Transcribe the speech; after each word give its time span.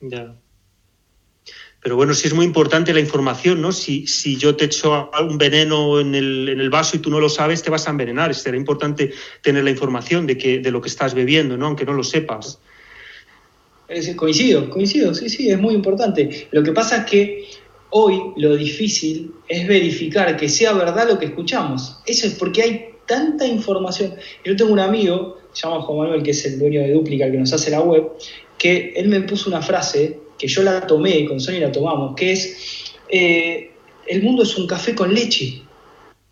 Ya. 0.00 0.34
Pero 1.80 1.94
bueno, 1.94 2.12
sí 2.12 2.26
es 2.26 2.34
muy 2.34 2.44
importante 2.44 2.92
la 2.92 3.00
información, 3.00 3.62
¿no? 3.62 3.70
Si, 3.70 4.06
si 4.06 4.36
yo 4.36 4.56
te 4.56 4.64
echo 4.64 5.10
un 5.20 5.38
veneno 5.38 6.00
en 6.00 6.14
el, 6.14 6.48
en 6.48 6.60
el, 6.60 6.70
vaso 6.70 6.96
y 6.96 7.00
tú 7.00 7.08
no 7.08 7.20
lo 7.20 7.28
sabes, 7.28 7.62
te 7.62 7.70
vas 7.70 7.86
a 7.86 7.90
envenenar. 7.90 8.34
Será 8.34 8.56
importante 8.56 9.12
tener 9.42 9.62
la 9.62 9.70
información 9.70 10.26
de, 10.26 10.36
que, 10.36 10.58
de 10.58 10.70
lo 10.72 10.80
que 10.80 10.88
estás 10.88 11.14
bebiendo, 11.14 11.56
¿no? 11.56 11.66
Aunque 11.66 11.84
no 11.84 11.92
lo 11.92 12.02
sepas. 12.02 12.58
Es, 13.86 14.14
coincido, 14.16 14.68
coincido, 14.68 15.14
sí, 15.14 15.28
sí, 15.30 15.50
es 15.50 15.58
muy 15.58 15.74
importante. 15.74 16.48
Lo 16.50 16.62
que 16.62 16.72
pasa 16.72 16.98
es 16.98 17.04
que 17.06 17.48
hoy 17.90 18.20
lo 18.36 18.56
difícil 18.56 19.32
es 19.48 19.66
verificar 19.66 20.36
que 20.36 20.48
sea 20.48 20.72
verdad 20.72 21.08
lo 21.08 21.18
que 21.18 21.26
escuchamos. 21.26 22.00
Eso 22.04 22.26
es 22.26 22.34
porque 22.34 22.62
hay 22.62 22.88
tanta 23.06 23.46
información. 23.46 24.14
Yo 24.44 24.56
tengo 24.56 24.72
un 24.72 24.80
amigo, 24.80 25.38
se 25.52 25.66
llama 25.66 25.80
Juan 25.82 25.98
Manuel, 25.98 26.22
que 26.22 26.32
es 26.32 26.44
el 26.44 26.58
dueño 26.58 26.82
de 26.82 26.92
Duplica, 26.92 27.24
el 27.24 27.32
que 27.32 27.38
nos 27.38 27.52
hace 27.52 27.70
la 27.70 27.80
web, 27.80 28.12
que 28.58 28.92
él 28.96 29.08
me 29.08 29.20
puso 29.22 29.48
una 29.48 29.62
frase 29.62 30.18
que 30.38 30.48
yo 30.48 30.62
la 30.62 30.86
tomé, 30.86 31.24
con 31.24 31.40
Sony 31.40 31.60
la 31.60 31.72
tomamos, 31.72 32.14
que 32.14 32.32
es, 32.32 32.92
eh, 33.08 33.70
el 34.06 34.22
mundo 34.22 34.42
es 34.42 34.56
un 34.56 34.66
café 34.66 34.94
con 34.94 35.12
leche, 35.12 35.62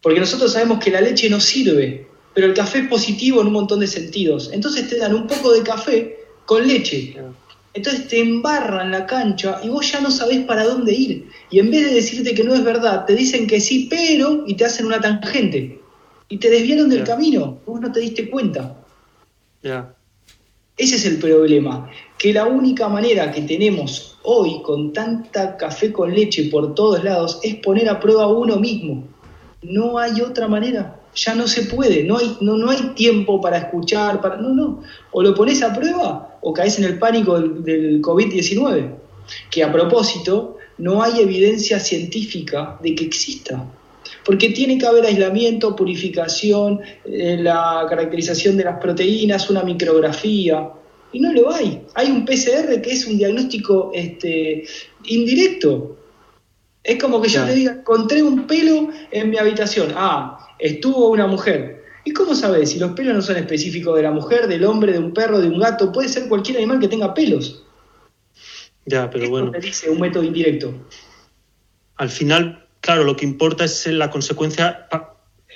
porque 0.03 0.21
nosotros 0.21 0.53
sabemos 0.53 0.79
que 0.79 0.91
la 0.91 1.01
leche 1.01 1.29
no 1.29 1.41
sirve, 1.41 2.07
pero 2.35 2.49
el 2.49 2.55
café 2.55 2.81
es 2.81 2.89
positivo 2.89 3.41
en 3.41 3.49
un 3.49 3.55
montón 3.55 3.81
de 3.81 3.87
sentidos. 3.87 4.51
Entonces 4.53 4.89
te 4.89 4.99
dan 4.99 5.15
un 5.15 5.27
poco 5.27 5.53
de 5.53 5.63
café 5.63 6.19
con 6.45 6.67
leche. 6.67 7.17
Entonces 7.73 8.09
te 8.09 8.21
embarran 8.21 8.91
la 8.91 9.07
cancha 9.07 9.61
y 9.65 9.69
vos 9.69 9.91
ya 9.91 10.01
no 10.01 10.11
sabés 10.11 10.45
para 10.45 10.65
dónde 10.65 10.95
ir. 10.95 11.29
Y 11.51 11.59
en 11.61 11.71
vez 11.71 11.87
de 11.87 11.95
decirte 11.95 12.35
que 12.35 12.45
no 12.45 12.55
es 12.55 12.63
verdad, 12.63 13.07
te 13.07 13.15
dicen 13.15 13.47
que 13.47 13.59
sí, 13.59 13.87
pero, 13.91 14.45
y 14.47 14.55
te 14.55 14.65
hacen 14.65 14.87
una 14.87 15.01
tangente. 15.01 15.81
Y 16.29 16.39
te 16.39 16.51
desviaron 16.51 16.89
del 16.89 17.05
camino, 17.05 17.59
vos 17.65 17.81
no 17.81 17.91
te 17.91 18.01
diste 18.01 18.29
cuenta. 18.29 18.77
Ese 20.77 20.97
es 20.97 21.07
el 21.07 21.19
problema, 21.19 21.91
que 22.19 22.35
la 22.35 22.45
única 22.45 22.87
manera 22.89 23.33
que 23.33 23.41
tenemos 23.43 24.19
hoy 24.23 24.61
con 24.63 24.93
tanta 24.93 25.57
café 25.57 25.91
con 25.91 26.15
leche 26.15 26.51
por 26.51 26.75
todos 26.75 27.03
lados 27.03 27.39
es 27.43 27.55
poner 27.57 27.89
a 27.89 27.99
prueba 27.99 28.27
uno 28.27 28.57
mismo. 28.57 29.05
No 29.63 29.99
hay 29.99 30.21
otra 30.21 30.49
manera, 30.49 31.01
ya 31.15 31.35
no 31.35 31.49
se 31.49 31.63
puede, 31.63 32.05
no 32.05 32.19
hay, 32.19 32.37
no, 32.43 32.59
no 32.59 32.71
hay 32.71 32.91
tiempo 32.95 33.41
para 33.41 33.57
escuchar, 33.57 34.21
para, 34.21 34.37
no, 34.37 34.51
no. 34.51 34.83
O 35.13 35.23
lo 35.23 35.35
pones 35.35 35.63
a 35.63 35.73
prueba 35.73 36.39
o 36.43 36.53
caes 36.53 36.79
en 36.79 36.85
el 36.85 36.99
pánico 36.99 37.41
del, 37.41 37.65
del 37.65 38.03
COVID-19, 38.03 38.97
que 39.51 39.65
a 39.65 39.73
propósito 39.73 40.59
no 40.77 41.03
hay 41.03 41.21
evidencia 41.21 41.81
científica 41.81 42.79
de 42.83 42.95
que 42.95 43.05
exista 43.05 43.65
porque 44.27 44.51
tiene 44.51 44.77
que 44.77 44.87
haber 44.87 45.07
aislamiento, 45.07 45.77
purificación, 45.77 46.81
eh, 47.05 47.39
la 47.41 47.87
caracterización 47.89 48.57
de 48.57 48.65
las 48.65 48.81
proteínas, 48.81 49.49
una 49.49 49.63
micrografía, 49.63 50.69
y 51.13 51.21
no 51.21 51.33
lo 51.33 51.53
hay. 51.53 51.83
Hay 51.95 52.11
un 52.11 52.25
PCR 52.25 52.83
que 52.83 52.91
es 52.91 53.07
un 53.07 53.19
diagnóstico 53.19 53.93
este, 53.95 54.65
indirecto. 55.05 55.97
Es 56.83 57.01
como 57.01 57.23
que 57.23 57.29
yo 57.29 57.45
te 57.45 57.55
diga, 57.55 57.73
encontré 57.73 58.21
un 58.21 58.49
pelo 58.49 58.89
en 59.13 59.31
mi 59.31 59.39
habitación. 59.39 59.93
Ah, 59.95 60.55
estuvo 60.59 61.11
una 61.11 61.29
mujer. 61.29 61.85
¿Y 62.05 62.13
cómo 62.13 62.35
sabes 62.35 62.71
si 62.71 62.81
los 62.81 62.93
pelos 62.93 63.15
no 63.15 63.23
son 63.23 63.37
específicos 63.37 63.95
de 63.95 64.03
la 64.03 64.11
mujer, 64.11 64.49
del 64.49 64.65
hombre, 64.65 64.93
de 64.93 64.99
un 64.99 65.15
perro, 65.15 65.39
de 65.39 65.49
un 65.49 65.61
gato? 65.61 65.93
Puede 65.93 66.09
ser 66.09 66.29
cualquier 66.29 66.57
animal 66.59 66.81
que 66.81 66.89
tenga 66.89 67.15
pelos. 67.15 67.63
Ya, 68.87 69.09
pero 69.09 69.31
bueno. 69.31 69.53
dice 69.61 69.89
un 69.89 70.01
método 70.01 70.25
indirecto. 70.25 70.75
Al 71.97 72.11
final, 72.11 72.66
claro, 72.87 73.03
lo 73.03 73.17
que 73.17 73.25
importa 73.25 73.65
es 73.65 73.85
la 73.89 74.11
consecuencia. 74.11 74.87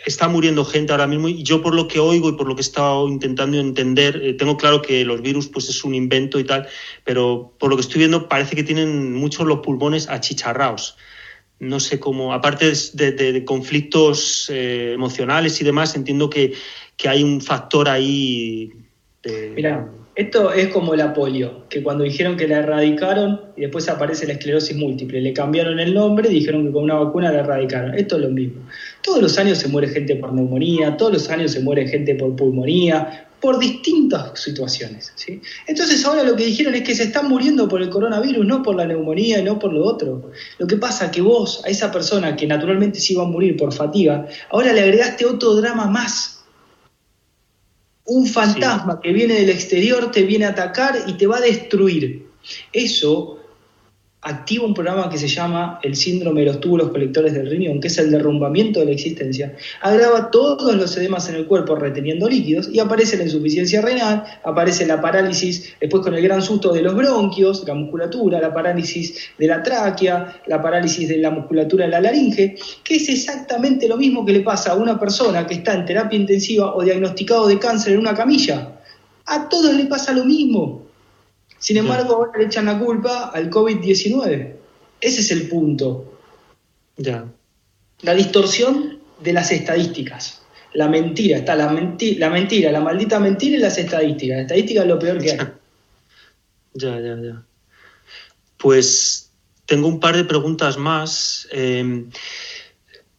Está 0.04 0.26
muriendo 0.26 0.64
gente 0.64 0.90
ahora 0.90 1.06
mismo 1.06 1.28
y 1.28 1.44
yo 1.44 1.62
por 1.62 1.74
lo 1.74 1.86
que 1.86 2.00
oigo 2.00 2.28
y 2.28 2.32
por 2.32 2.48
lo 2.48 2.56
que 2.56 2.60
he 2.60 2.68
estado 2.68 3.06
intentando 3.06 3.56
entender, 3.58 4.20
eh, 4.20 4.34
tengo 4.34 4.56
claro 4.56 4.82
que 4.82 5.04
los 5.04 5.22
virus 5.22 5.46
pues 5.46 5.68
es 5.68 5.84
un 5.84 5.94
invento 5.94 6.40
y 6.40 6.44
tal, 6.44 6.66
pero 7.04 7.54
por 7.58 7.70
lo 7.70 7.76
que 7.76 7.82
estoy 7.82 8.00
viendo 8.00 8.28
parece 8.28 8.56
que 8.56 8.64
tienen 8.64 9.14
muchos 9.14 9.46
los 9.46 9.60
pulmones 9.60 10.08
achicharrados. 10.08 10.96
No 11.60 11.78
sé 11.78 12.00
cómo, 12.00 12.32
aparte 12.32 12.72
de, 12.94 13.44
conflictos 13.44 14.50
eh, 14.50 14.92
emocionales 14.94 15.60
y 15.60 15.64
demás, 15.64 15.94
entiendo 15.94 16.28
que, 16.30 16.54
hay 17.06 17.22
un 17.22 17.40
factor 17.40 17.88
ahí 17.88 18.72
de... 19.22 19.52
Mira, 19.54 19.88
esto 20.20 20.52
es 20.52 20.68
como 20.68 20.94
la 20.94 21.14
polio, 21.14 21.66
que 21.70 21.82
cuando 21.82 22.04
dijeron 22.04 22.36
que 22.36 22.46
la 22.46 22.58
erradicaron 22.58 23.40
y 23.56 23.62
después 23.62 23.88
aparece 23.88 24.26
la 24.26 24.34
esclerosis 24.34 24.76
múltiple, 24.76 25.18
le 25.18 25.32
cambiaron 25.32 25.80
el 25.80 25.94
nombre 25.94 26.28
y 26.28 26.34
dijeron 26.34 26.66
que 26.66 26.72
con 26.72 26.84
una 26.84 26.96
vacuna 26.96 27.32
la 27.32 27.38
erradicaron. 27.38 27.94
Esto 27.94 28.16
es 28.16 28.22
lo 28.22 28.28
mismo. 28.28 28.60
Todos 29.02 29.22
los 29.22 29.38
años 29.38 29.56
se 29.56 29.68
muere 29.68 29.88
gente 29.88 30.16
por 30.16 30.34
neumonía, 30.34 30.98
todos 30.98 31.14
los 31.14 31.30
años 31.30 31.52
se 31.52 31.60
muere 31.60 31.88
gente 31.88 32.14
por 32.16 32.36
pulmonía, 32.36 33.28
por 33.40 33.58
distintas 33.58 34.38
situaciones. 34.38 35.10
Entonces 35.66 36.04
ahora 36.04 36.22
lo 36.22 36.36
que 36.36 36.44
dijeron 36.44 36.74
es 36.74 36.82
que 36.82 36.94
se 36.94 37.04
están 37.04 37.26
muriendo 37.26 37.66
por 37.66 37.80
el 37.80 37.88
coronavirus, 37.88 38.44
no 38.44 38.62
por 38.62 38.76
la 38.76 38.84
neumonía 38.84 39.38
y 39.38 39.42
no 39.42 39.58
por 39.58 39.72
lo 39.72 39.86
otro. 39.86 40.30
Lo 40.58 40.66
que 40.66 40.76
pasa 40.76 41.06
es 41.06 41.12
que 41.12 41.22
vos, 41.22 41.62
a 41.64 41.70
esa 41.70 41.90
persona 41.90 42.36
que 42.36 42.46
naturalmente 42.46 43.00
se 43.00 43.14
iba 43.14 43.22
a 43.22 43.26
morir 43.26 43.56
por 43.56 43.72
fatiga, 43.72 44.26
ahora 44.50 44.74
le 44.74 44.82
agregaste 44.82 45.24
otro 45.24 45.54
drama 45.54 45.86
más 45.86 46.39
un 48.10 48.26
fantasma 48.26 49.00
que 49.00 49.12
viene 49.12 49.34
del 49.34 49.50
exterior 49.50 50.10
te 50.10 50.24
viene 50.24 50.44
a 50.44 50.50
atacar 50.50 51.04
y 51.06 51.12
te 51.14 51.28
va 51.28 51.36
a 51.36 51.40
destruir. 51.40 52.26
Eso 52.72 53.39
activa 54.22 54.66
un 54.66 54.74
programa 54.74 55.08
que 55.08 55.16
se 55.16 55.28
llama 55.28 55.78
el 55.82 55.96
síndrome 55.96 56.40
de 56.40 56.46
los 56.48 56.60
túbulos 56.60 56.90
colectores 56.90 57.32
del 57.32 57.48
riñón, 57.48 57.80
que 57.80 57.88
es 57.88 57.96
el 57.98 58.10
derrumbamiento 58.10 58.80
de 58.80 58.86
la 58.86 58.92
existencia, 58.92 59.56
agrava 59.80 60.30
todos 60.30 60.74
los 60.74 60.94
edemas 60.96 61.28
en 61.30 61.36
el 61.36 61.46
cuerpo 61.46 61.74
reteniendo 61.74 62.28
líquidos 62.28 62.68
y 62.70 62.80
aparece 62.80 63.16
la 63.16 63.24
insuficiencia 63.24 63.80
renal, 63.80 64.24
aparece 64.44 64.86
la 64.86 65.00
parálisis, 65.00 65.74
después 65.80 66.02
con 66.02 66.14
el 66.14 66.22
gran 66.22 66.42
susto 66.42 66.72
de 66.72 66.82
los 66.82 66.94
bronquios, 66.94 67.64
la 67.66 67.74
musculatura, 67.74 68.40
la 68.40 68.52
parálisis 68.52 69.30
de 69.38 69.46
la 69.46 69.62
tráquea, 69.62 70.42
la 70.46 70.60
parálisis 70.60 71.08
de 71.08 71.16
la 71.16 71.30
musculatura 71.30 71.86
de 71.86 71.90
la 71.92 72.00
laringe, 72.00 72.56
que 72.84 72.96
es 72.96 73.08
exactamente 73.08 73.88
lo 73.88 73.96
mismo 73.96 74.26
que 74.26 74.32
le 74.32 74.40
pasa 74.40 74.72
a 74.72 74.74
una 74.74 75.00
persona 75.00 75.46
que 75.46 75.54
está 75.54 75.72
en 75.74 75.86
terapia 75.86 76.18
intensiva 76.18 76.74
o 76.74 76.82
diagnosticado 76.82 77.48
de 77.48 77.58
cáncer 77.58 77.94
en 77.94 78.00
una 78.00 78.14
camilla. 78.14 78.76
A 79.24 79.48
todos 79.48 79.74
le 79.74 79.86
pasa 79.86 80.12
lo 80.12 80.24
mismo. 80.24 80.79
Sin 81.60 81.76
embargo, 81.76 82.14
ahora 82.14 82.38
le 82.38 82.46
echan 82.46 82.64
la 82.64 82.78
culpa 82.78 83.28
al 83.28 83.50
COVID-19. 83.50 84.54
Ese 85.00 85.20
es 85.20 85.30
el 85.30 85.46
punto. 85.48 86.18
Ya. 86.96 87.26
La 88.00 88.14
distorsión 88.14 88.98
de 89.20 89.32
las 89.34 89.52
estadísticas. 89.52 90.40
La 90.72 90.88
mentira, 90.88 91.38
está 91.38 91.54
la, 91.54 91.66
la 91.66 92.30
mentira, 92.30 92.72
la 92.72 92.80
maldita 92.80 93.20
mentira 93.20 93.56
y 93.56 93.60
las 93.60 93.76
estadísticas. 93.76 94.36
La 94.36 94.42
estadística 94.42 94.80
es 94.80 94.88
lo 94.88 94.98
peor 94.98 95.18
que 95.22 95.32
hay. 95.32 95.38
Ya, 96.72 97.00
ya, 97.00 97.16
ya. 97.20 97.44
Pues 98.56 99.32
tengo 99.66 99.88
un 99.88 99.98
par 99.98 100.16
de 100.16 100.24
preguntas 100.24 100.78
más. 100.78 101.48
Em, 101.50 102.08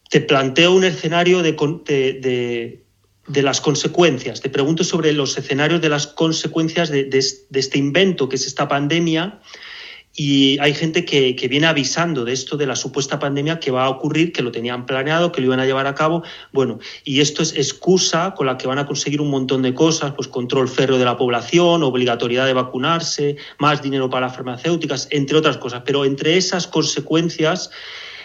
te 0.08 0.22
planteo 0.22 0.72
un 0.72 0.84
escenario 0.84 1.42
de, 1.42 1.52
de 1.52 2.81
las 3.26 3.60
consecuencias. 3.60 4.40
Te 4.40 4.50
pregunto 4.50 4.84
sobre 4.84 5.12
los 5.12 5.36
escenarios 5.38 5.80
de 5.80 5.88
las 5.88 6.06
consecuencias 6.06 6.90
de, 6.90 7.08
este 7.12 7.78
invento 7.78 8.28
que 8.28 8.36
es 8.36 8.46
esta 8.46 8.68
pandemia. 8.68 9.40
Y 10.14 10.58
hay 10.60 10.74
gente 10.74 11.06
que, 11.06 11.34
viene 11.48 11.66
avisando 11.66 12.26
de 12.26 12.34
esto, 12.34 12.58
de 12.58 12.66
la 12.66 12.76
supuesta 12.76 13.18
pandemia 13.18 13.60
que 13.60 13.70
va 13.70 13.84
a 13.84 13.88
ocurrir, 13.88 14.32
que 14.32 14.42
lo 14.42 14.52
tenían 14.52 14.84
planeado, 14.84 15.32
que 15.32 15.40
lo 15.40 15.46
iban 15.46 15.60
a 15.60 15.64
llevar 15.64 15.86
a 15.86 15.94
cabo. 15.94 16.22
Bueno, 16.52 16.80
y 17.02 17.20
esto 17.20 17.42
es 17.42 17.56
excusa 17.56 18.34
con 18.34 18.46
la 18.46 18.58
que 18.58 18.66
van 18.66 18.78
a 18.78 18.86
conseguir 18.86 19.22
un 19.22 19.30
montón 19.30 19.62
de 19.62 19.72
cosas, 19.72 20.12
pues 20.12 20.28
control 20.28 20.68
férreo 20.68 20.98
de 20.98 21.06
la 21.06 21.16
población, 21.16 21.82
obligatoriedad 21.82 22.44
de 22.44 22.52
vacunarse, 22.52 23.36
más 23.58 23.80
dinero 23.80 24.10
para 24.10 24.26
las 24.26 24.36
farmacéuticas, 24.36 25.08
entre 25.10 25.38
otras 25.38 25.56
cosas. 25.56 25.82
Pero 25.86 26.04
entre 26.04 26.36
esas 26.36 26.66
consecuencias 26.66 27.70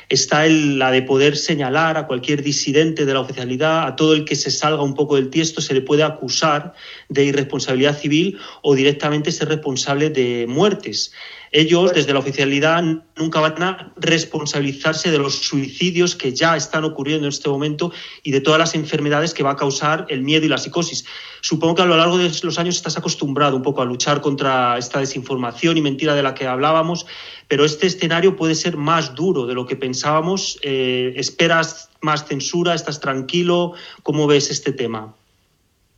está 0.09 0.45
la 0.47 0.91
de 0.91 1.01
poder 1.01 1.35
señalar 1.35 1.97
a 1.97 2.07
cualquier 2.07 2.41
disidente 2.41 3.06
de 3.06 3.13
la 3.13 3.19
oficialidad, 3.19 3.88
a 3.88 3.95
todo 3.95 4.13
el 4.13 4.25
que 4.25 4.35
se 4.35 4.51
salga 4.51 4.81
un 4.81 4.94
poco 4.94 5.16
del 5.16 5.29
tiesto, 5.29 5.62
se 5.62 5.73
le 5.73 5.81
puede 5.81 6.03
acusar 6.03 6.73
de 7.09 7.25
irresponsabilidad 7.25 7.97
civil 7.97 8.38
o 8.62 8.75
directamente 8.75 9.31
ser 9.31 9.50
responsable 9.50 10.09
de 10.09 10.45
muertes. 10.47 11.12
Ellos, 11.52 11.94
desde 11.94 12.13
la 12.13 12.19
oficialidad, 12.19 12.83
nunca 13.16 13.39
van 13.39 13.63
a 13.63 13.94
responsabilizarse 13.98 15.12
de 15.12 15.18
los 15.18 15.36
suicidios 15.36 16.16
que 16.16 16.33
ya 16.33 16.56
están 16.56 16.83
ocurriendo 16.83 17.25
en 17.25 17.30
este 17.30 17.50
momento 17.50 17.92
y 18.24 18.31
de 18.31 18.42
todas 18.42 18.60
las 18.60 18.75
enfermedades 18.75 19.33
que 19.33 19.44
va 19.44 19.51
a 19.51 19.56
causar 19.56 20.06
el 20.10 20.21
miedo 20.21 20.45
y 20.45 20.50
la 20.50 20.57
psicosis. 20.57 21.06
Supongo 21.42 21.75
que 21.75 21.81
a 21.83 21.86
lo 21.86 21.98
largo 21.98 22.18
de 22.18 22.31
los 22.44 22.60
años 22.60 22.75
estás 22.75 22.98
acostumbrado 22.98 23.56
un 23.56 23.63
poco 23.63 23.81
a 23.81 23.86
luchar 23.86 24.21
contra 24.21 24.77
esta 24.77 25.00
desinformación 25.00 25.77
y 25.77 25.81
mentira 25.81 26.16
de 26.16 26.24
la 26.24 26.33
que 26.33 26.48
hablábamos, 26.48 27.06
pero 27.48 27.63
este 27.66 27.88
escenario 27.88 28.36
puede 28.36 28.56
ser 28.56 28.77
más 28.77 29.16
duro 29.16 29.45
de 29.45 29.54
lo 29.54 29.66
que 29.66 29.75
pensábamos. 29.75 30.60
Eh, 30.62 31.13
¿Esperas 31.16 31.89
más 32.01 32.25
censura? 32.25 32.74
¿Estás 32.74 33.00
tranquilo? 33.00 33.74
¿Cómo 34.04 34.27
ves 34.27 34.51
este 34.51 34.74
tema? 34.74 35.16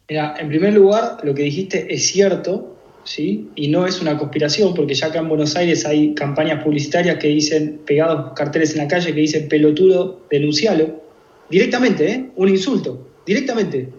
Mira, 0.09 0.35
en 0.39 0.50
primer 0.50 0.73
lugar, 0.73 1.18
lo 1.23 1.35
que 1.35 1.44
dijiste 1.44 1.94
es 1.94 2.07
cierto, 2.07 2.78
¿sí? 3.09 3.50
Y 3.56 3.69
no 3.69 3.88
es 3.88 4.01
una 4.01 4.17
conspiración, 4.19 4.75
porque 4.75 4.94
ya 4.94 5.07
acá 5.07 5.19
en 5.19 5.29
Buenos 5.29 5.56
Aires 5.56 5.83
hay 5.85 6.13
campañas 6.13 6.63
publicitarias 6.63 7.17
que 7.17 7.27
dicen, 7.27 7.81
pegados 7.83 8.33
carteles 8.35 8.71
en 8.73 8.77
la 8.77 8.88
calle, 8.88 9.13
que 9.15 9.21
dicen 9.21 9.50
pelotudo, 9.50 10.21
denuncialo. 10.29 11.01
Directamente, 11.50 12.11
¿eh? 12.11 12.29
Un 12.35 12.50
insulto, 12.50 13.07
directamente. 13.25 13.89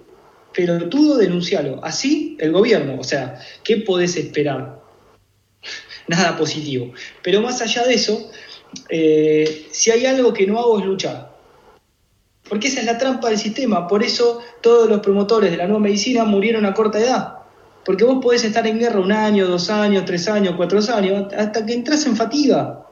Pelotudo, 0.55 1.19
denuncialo. 1.19 1.81
Así 1.83 2.37
el 2.39 2.53
gobierno, 2.53 3.01
o 3.01 3.05
sea, 3.05 3.41
¿qué 3.65 3.79
podés 3.79 4.17
esperar? 4.17 4.81
nada 6.07 6.37
positivo. 6.37 6.93
Pero 7.21 7.41
más 7.41 7.61
allá 7.63 7.85
de 7.85 7.95
eso, 7.95 8.31
eh, 8.89 9.67
si 9.73 9.91
hay 9.91 10.07
algo 10.07 10.33
que 10.33 10.47
no 10.47 10.61
hago 10.61 10.79
es 10.79 10.87
luchar. 10.87 11.37
Porque 12.49 12.69
esa 12.69 12.79
es 12.79 12.87
la 12.87 12.97
trampa 12.97 13.29
del 13.29 13.39
sistema. 13.39 13.89
Por 13.89 14.05
eso 14.05 14.41
todos 14.61 14.89
los 14.89 15.01
promotores 15.01 15.51
de 15.51 15.57
la 15.57 15.67
nueva 15.67 15.81
medicina 15.81 16.25
murieron 16.25 16.65
a 16.65 16.75
corta 16.75 17.01
edad. 17.01 17.40
Porque 17.85 18.05
vos 18.05 18.23
podés 18.23 18.45
estar 18.45 18.67
en 18.67 18.79
guerra 18.79 19.01
un 19.01 19.13
año, 19.13 19.47
dos 19.47 19.71
años, 19.71 20.05
tres 20.05 20.29
años, 20.29 20.55
cuatro 20.57 20.81
años, 20.95 21.33
hasta 21.37 21.65
que 21.65 21.73
entras 21.73 22.07
en 22.07 22.17
fatiga. 22.17 22.87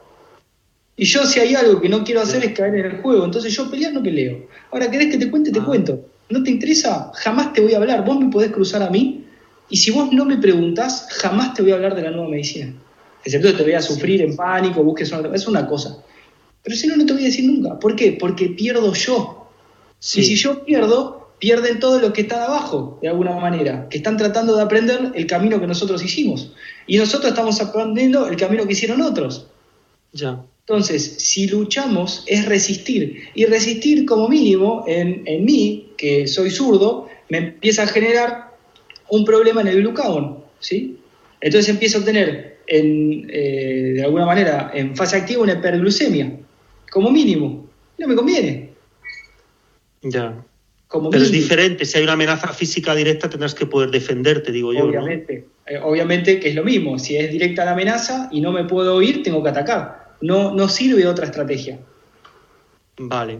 Y 0.95 1.05
yo 1.05 1.25
si 1.25 1.39
hay 1.39 1.55
algo 1.55 1.79
que 1.79 1.87
no 1.87 2.03
quiero 2.03 2.21
hacer 2.21 2.43
es 2.43 2.51
caer 2.53 2.75
en 2.75 2.85
el 2.85 3.01
juego. 3.01 3.23
Entonces 3.23 3.55
yo 3.55 3.69
pelear 3.71 3.93
no 3.93 4.03
peleo. 4.03 4.47
Ahora, 4.71 4.91
¿querés 4.91 5.09
que 5.11 5.17
te 5.17 5.31
cuente? 5.31 5.51
Te 5.51 5.59
ah. 5.59 5.65
cuento. 5.65 6.05
¿No 6.29 6.43
te 6.43 6.51
interesa? 6.51 7.11
Jamás 7.15 7.53
te 7.53 7.61
voy 7.61 7.73
a 7.73 7.77
hablar. 7.77 8.03
Vos 8.03 8.19
me 8.19 8.29
podés 8.29 8.51
cruzar 8.51 8.83
a 8.83 8.89
mí. 8.89 9.25
Y 9.69 9.77
si 9.77 9.91
vos 9.91 10.11
no 10.11 10.25
me 10.25 10.37
preguntás, 10.37 11.07
jamás 11.09 11.53
te 11.53 11.61
voy 11.61 11.71
a 11.71 11.75
hablar 11.75 11.95
de 11.95 12.01
la 12.01 12.11
nueva 12.11 12.29
medicina. 12.29 12.73
Excepto 13.23 13.49
que 13.49 13.53
te 13.53 13.63
voy 13.63 13.73
a 13.73 13.81
sufrir 13.81 14.21
en 14.21 14.35
pánico, 14.35 14.83
busques 14.83 15.11
una... 15.11 15.33
Es 15.33 15.47
una 15.47 15.67
cosa. 15.67 16.03
Pero 16.63 16.75
si 16.75 16.87
no, 16.87 16.97
no 16.97 17.05
te 17.05 17.13
voy 17.13 17.21
a 17.21 17.25
decir 17.25 17.45
nunca. 17.45 17.79
¿Por 17.79 17.95
qué? 17.95 18.17
Porque 18.19 18.49
pierdo 18.49 18.93
yo. 18.93 19.49
Y 20.01 20.23
si 20.23 20.35
yo 20.35 20.65
pierdo, 20.65 21.18
pierden 21.39 21.79
todo 21.79 21.99
lo 21.99 22.13
que 22.13 22.21
está 22.21 22.45
abajo, 22.45 22.99
de 23.01 23.07
alguna 23.07 23.35
manera, 23.35 23.87
que 23.89 23.97
están 23.97 24.17
tratando 24.17 24.55
de 24.55 24.63
aprender 24.63 25.11
el 25.15 25.25
camino 25.25 25.59
que 25.59 25.67
nosotros 25.67 26.03
hicimos. 26.03 26.51
Y 26.85 26.97
nosotros 26.97 27.31
estamos 27.31 27.61
aprendiendo 27.61 28.27
el 28.27 28.35
camino 28.35 28.65
que 28.67 28.73
hicieron 28.73 29.01
otros. 29.01 29.47
Ya. 30.11 30.43
Entonces, 30.61 31.15
si 31.17 31.47
luchamos 31.47 32.23
es 32.27 32.45
resistir. 32.45 33.29
Y 33.33 33.45
resistir 33.45 34.05
como 34.05 34.27
mínimo 34.27 34.83
en, 34.87 35.23
mí, 35.45 35.93
que 35.97 36.27
soy 36.27 36.51
zurdo, 36.51 37.07
me 37.29 37.37
empieza 37.37 37.83
a 37.83 37.87
generar 37.87 38.55
un 39.09 39.25
problema 39.25 39.61
en 39.61 39.67
el 39.67 39.81
glucagón. 39.81 40.43
¿sí? 40.59 40.97
Entonces 41.41 41.69
empiezo 41.69 41.97
a 41.97 42.01
obtener, 42.01 42.59
en, 42.67 43.27
eh, 43.31 43.93
de 43.95 44.03
alguna 44.03 44.25
manera, 44.25 44.71
en 44.73 44.95
fase 44.95 45.15
activa 45.17 45.41
una 45.41 45.53
hiperglucemia, 45.53 46.37
como 46.91 47.09
mínimo. 47.09 47.67
No 47.97 48.07
me 48.07 48.15
conviene. 48.15 48.69
Ya. 50.01 50.45
Pero 50.91 51.23
es 51.23 51.31
diferente, 51.31 51.85
si 51.85 51.97
hay 51.97 52.03
una 52.03 52.13
amenaza 52.13 52.47
física 52.47 52.95
directa 52.95 53.29
tendrás 53.29 53.53
que 53.53 53.67
poder 53.67 53.91
defenderte, 53.91 54.51
digo 54.51 54.73
yo. 54.73 54.85
Obviamente, 54.85 55.45
eh, 55.67 55.77
obviamente 55.83 56.39
que 56.39 56.49
es 56.49 56.55
lo 56.55 56.63
mismo, 56.63 56.97
si 56.97 57.15
es 57.15 57.31
directa 57.31 57.63
la 57.63 57.71
amenaza 57.71 58.27
y 58.31 58.41
no 58.41 58.51
me 58.51 58.63
puedo 58.63 58.95
oír, 58.95 59.21
tengo 59.21 59.43
que 59.43 59.49
atacar. 59.49 60.15
No, 60.21 60.53
no 60.53 60.67
sirve 60.67 61.05
otra 61.05 61.25
estrategia. 61.25 61.79
Vale. 62.97 63.39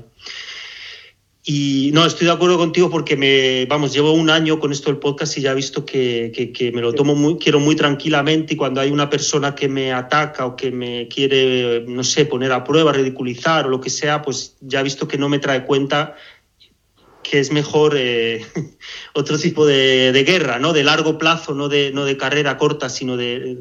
Y 1.43 1.89
no, 1.93 2.05
estoy 2.05 2.27
de 2.27 2.33
acuerdo 2.33 2.59
contigo 2.59 2.91
porque 2.91 3.17
me, 3.17 3.65
vamos, 3.65 3.91
llevo 3.91 4.11
un 4.11 4.29
año 4.29 4.59
con 4.59 4.71
esto 4.71 4.91
del 4.91 4.99
podcast 4.99 5.35
y 5.35 5.41
ya 5.41 5.53
he 5.53 5.55
visto 5.55 5.83
que, 5.83 6.71
me 6.75 6.81
lo 6.81 6.93
tomo 6.93 7.15
muy, 7.15 7.37
quiero 7.37 7.59
muy 7.59 7.75
tranquilamente 7.75 8.53
y 8.53 8.57
cuando 8.57 8.81
hay 8.81 8.91
una 8.91 9.09
persona 9.09 9.55
que 9.55 9.67
me 9.67 9.91
ataca 9.91 10.45
o 10.45 10.55
que 10.55 10.69
me 10.69 11.07
quiere, 11.07 11.85
no 11.87 12.03
sé, 12.03 12.25
poner 12.25 12.51
a 12.51 12.63
prueba, 12.63 12.93
ridiculizar 12.93 13.65
o 13.65 13.69
lo 13.69 13.81
que 13.81 13.89
sea, 13.89 14.21
pues 14.21 14.57
ya 14.61 14.81
he 14.81 14.83
visto 14.83 15.07
que 15.07 15.17
no 15.17 15.27
me 15.27 15.39
trae 15.39 15.65
cuenta 15.65 16.15
que 17.29 17.39
es 17.39 17.51
mejor 17.51 17.93
eh, 17.95 18.43
otro 19.13 19.37
tipo 19.37 19.65
de, 19.65 20.23
guerra, 20.25 20.57
¿no? 20.57 20.73
De 20.73 20.83
largo 20.83 21.19
plazo, 21.19 21.53
no 21.53 21.69
de, 21.69 21.91
no 21.91 22.03
de 22.05 22.17
carrera 22.17 22.57
corta, 22.57 22.89
sino 22.89 23.17
de... 23.17 23.57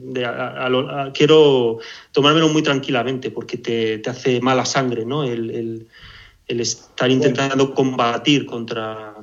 quiero 1.13 1.79
tomármelo 2.13 2.49
muy 2.49 2.63
tranquilamente 2.63 3.31
porque 3.31 3.59
te, 3.59 4.01
hace 4.09 4.41
mala 4.41 4.65
sangre, 4.65 5.05
¿no? 5.05 5.25
El, 5.25 5.87
estar 6.47 7.11
intentando 7.11 7.75
combatir 7.75 8.47
contra... 8.47 9.15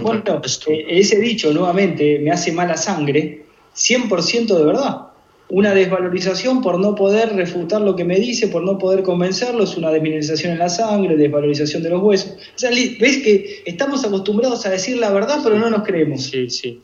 bueno, 0.00 0.40
eh, 0.68 0.86
ese 0.88 1.20
dicho 1.20 1.52
nuevamente 1.52 2.18
me 2.20 2.30
hace 2.30 2.52
mala 2.52 2.78
sangre, 2.78 3.44
100% 3.74 4.46
de 4.56 4.64
verdad 4.64 5.07
una 5.50 5.72
desvalorización 5.72 6.60
por 6.60 6.78
no 6.78 6.94
poder 6.94 7.34
refutar 7.34 7.80
lo 7.80 7.96
que 7.96 8.04
me 8.04 8.16
dice, 8.16 8.48
por 8.48 8.62
no 8.62 8.78
poder 8.78 9.02
convencerlo, 9.02 9.64
es 9.64 9.76
una 9.76 9.90
desmineralización 9.90 10.52
en 10.52 10.58
la 10.58 10.68
sangre, 10.68 11.16
desvalorización 11.16 11.82
de 11.82 11.90
los 11.90 12.02
huesos. 12.02 12.32
O 12.54 12.58
sea, 12.58 12.70
ves 12.70 13.18
que 13.18 13.62
estamos 13.64 14.04
acostumbrados 14.04 14.66
a 14.66 14.70
decir 14.70 14.98
la 14.98 15.10
verdad, 15.10 15.40
pero 15.42 15.58
no 15.58 15.70
nos 15.70 15.84
creemos. 15.84 16.24
Sí, 16.24 16.50
sí. 16.50 16.82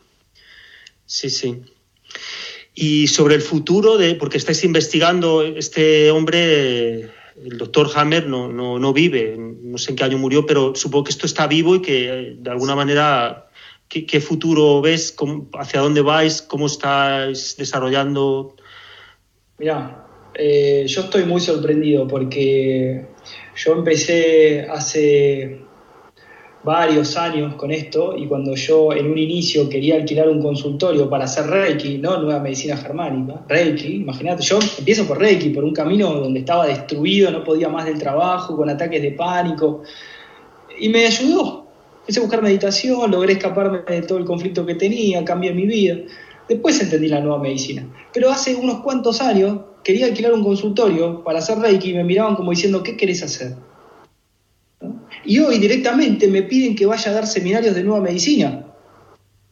Sí, 1.07 1.29
sí. 1.29 1.61
Y 2.75 3.07
sobre 3.09 3.35
el 3.35 3.43
futuro, 3.43 3.99
de, 3.99 4.15
porque 4.15 4.39
estáis 4.39 4.65
investigando, 4.65 5.43
este 5.43 6.11
hombre, 6.11 7.11
el 7.45 7.59
doctor 7.59 7.91
Hammer, 7.95 8.27
no, 8.27 8.49
no, 8.49 8.93
vive, 8.93 9.37
no 9.39 9.79
sé 9.79 9.91
en 9.91 9.97
qué 9.97 10.05
año 10.05 10.19
murió, 10.19 10.47
pero 10.47 10.75
supongo 10.75 11.05
que 11.05 11.11
esto 11.11 11.27
está 11.27 11.47
vivo 11.47 11.77
y 11.77 11.83
que 11.83 12.37
de 12.39 12.51
alguna 12.51 12.75
manera 12.75 13.44
¿Qué, 13.89 14.21
futuro 14.21 14.81
ves? 14.81 15.15
¿Hacia 15.53 15.81
dónde 15.81 16.01
vais? 16.01 16.43
¿Cómo 16.43 16.67
estáis 16.67 17.57
desarrollando? 17.57 18.57
Mira, 19.59 20.07
eh, 20.35 20.85
yo 20.87 21.03
estoy 21.03 21.25
muy 21.25 21.41
sorprendido 21.41 22.09
porque 22.09 23.07
yo 23.57 23.73
empecé 23.73 24.67
hace 24.69 25.61
varios 26.65 27.17
años 27.19 27.55
con 27.57 27.71
esto 27.71 28.17
y 28.17 28.27
cuando 28.27 28.55
yo 28.55 28.93
en 28.93 29.11
un 29.11 29.19
inicio 29.19 29.69
quería 29.69 29.97
alquilar 29.97 30.29
un 30.31 30.43
consultorio 30.43 31.09
para 31.11 31.25
hacer 31.25 31.47
Reiki, 31.47 31.99
no 31.99 32.19
nueva 32.21 32.41
medicina 32.41 32.77
germánica, 32.77 33.45
Reiki, 33.47 33.97
imagínate, 33.97 34.43
yo 34.43 34.59
empiezo 34.79 35.07
por 35.07 35.19
Reiki, 35.19 35.51
por 35.51 35.63
un 35.63 35.75
camino 35.75 36.15
donde 36.15 36.41
estaba 36.41 36.67
destruido, 36.67 37.31
no 37.31 37.45
podía 37.45 37.69
más 37.69 37.85
del 37.85 37.99
trabajo, 37.99 38.57
con 38.57 38.71
ataques 38.71 39.03
de 39.03 39.13
pánico, 39.13 39.83
y 40.79 40.89
me 40.89 41.07
ayudó, 41.07 41.64
Empecé 42.05 42.21
a 42.21 42.23
buscar 42.23 42.43
meditación, 42.43 43.11
logré 43.11 43.33
escaparme 43.33 43.79
de 43.89 44.03
todo 44.03 44.19
el 44.19 44.27
conflicto 44.27 44.67
que 44.67 44.75
tenía, 44.75 45.25
cambié 45.25 45.55
mi 45.55 45.67
vida. 45.67 45.97
Después 46.47 46.79
entendí 46.79 47.09
la 47.09 47.21
nueva 47.21 47.39
medicina. 47.39 47.89
Pero 48.12 48.31
hace 48.31 48.55
unos 48.55 48.81
cuantos 48.83 49.23
años 49.23 49.61
quería 49.83 50.05
alquilar 50.05 50.35
un 50.35 50.45
consultorio 50.45 51.25
para 51.25 51.39
hacer 51.39 51.59
Reiki 51.59 51.93
y 51.93 51.95
me 51.95 52.05
miraban 52.05 52.37
como 52.37 52.51
diciendo, 52.51 52.83
¿qué 52.83 52.95
querés 52.99 53.23
hacer? 53.23 53.55
Y 55.25 55.39
hoy 55.39 55.59
directamente 55.59 56.29
me 56.29 56.43
piden 56.43 56.77
que 56.77 56.85
vaya 56.85 57.11
a 57.11 57.15
dar 57.15 57.27
seminarios 57.27 57.75
de 57.75 57.83
nueva 57.83 58.03
medicina. 58.03 58.67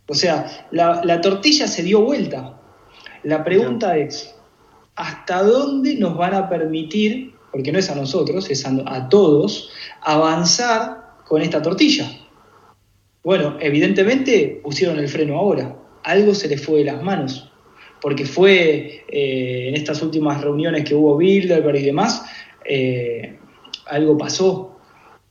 O 0.06 0.14
sea, 0.14 0.69
la, 0.72 1.20
tortilla 1.22 1.66
se 1.66 1.82
dio 1.82 2.02
vuelta. 2.02 2.60
La 3.22 3.43
pregunta 3.43 3.96
es, 3.96 4.34
¿hasta 4.94 5.43
dónde 5.43 5.94
nos 5.94 6.19
van 6.19 6.34
a 6.34 6.50
permitir, 6.50 7.34
porque 7.50 7.72
no 7.72 7.78
es 7.78 7.88
a 7.88 7.94
nosotros, 7.94 8.50
es 8.50 8.66
a 8.66 9.08
todos, 9.08 9.70
avanzar 10.02 11.14
con 11.25 11.40
esta 11.40 11.62
tortilla? 11.62 12.10
Bueno, 13.24 13.56
evidentemente 13.60 14.60
pusieron 14.62 14.98
el 14.98 15.08
freno 15.08 15.38
ahora. 15.38 15.76
Algo 16.02 16.34
se 16.34 16.48
les 16.48 16.60
fue 16.60 16.80
de 16.80 16.86
las 16.86 17.02
manos. 17.02 17.50
Porque 18.00 18.26
fue 18.26 19.04
eh, 19.08 19.69
en 19.69 19.76
estas 19.76 20.02
últimas 20.02 20.40
reuniones 20.40 20.84
que 20.84 20.94
hubo 20.94 21.16
Bilderberg 21.16 21.76
y 21.76 21.85
demás, 21.85 22.25
eh, 22.64 23.38
algo 23.87 24.18
pasó. 24.18 24.76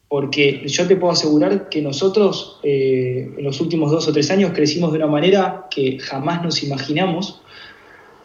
Porque 0.08 0.66
yo 0.66 0.88
te 0.88 0.96
puedo 0.96 1.12
asegurar 1.12 1.68
que 1.68 1.82
nosotros 1.82 2.60
eh, 2.64 3.30
en 3.38 3.44
los 3.44 3.60
últimos 3.60 3.92
dos 3.92 4.08
o 4.08 4.14
tres 4.14 4.32
años 4.32 4.52
crecimos 4.54 4.92
de 4.92 4.98
una 4.98 5.08
manera 5.08 5.68
que 5.70 6.00
jamás 6.00 6.42
nos 6.44 6.64
imaginamos. 6.64 7.42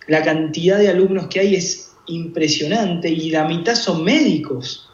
La 0.06 0.22
cantidad 0.22 0.78
de 0.78 0.88
alumnos 0.88 1.26
que 1.26 1.40
hay 1.40 1.56
es 1.56 1.96
impresionante 2.06 3.08
y 3.08 3.30
la 3.30 3.48
mitad 3.48 3.74
son 3.74 4.04
médicos. 4.04 4.88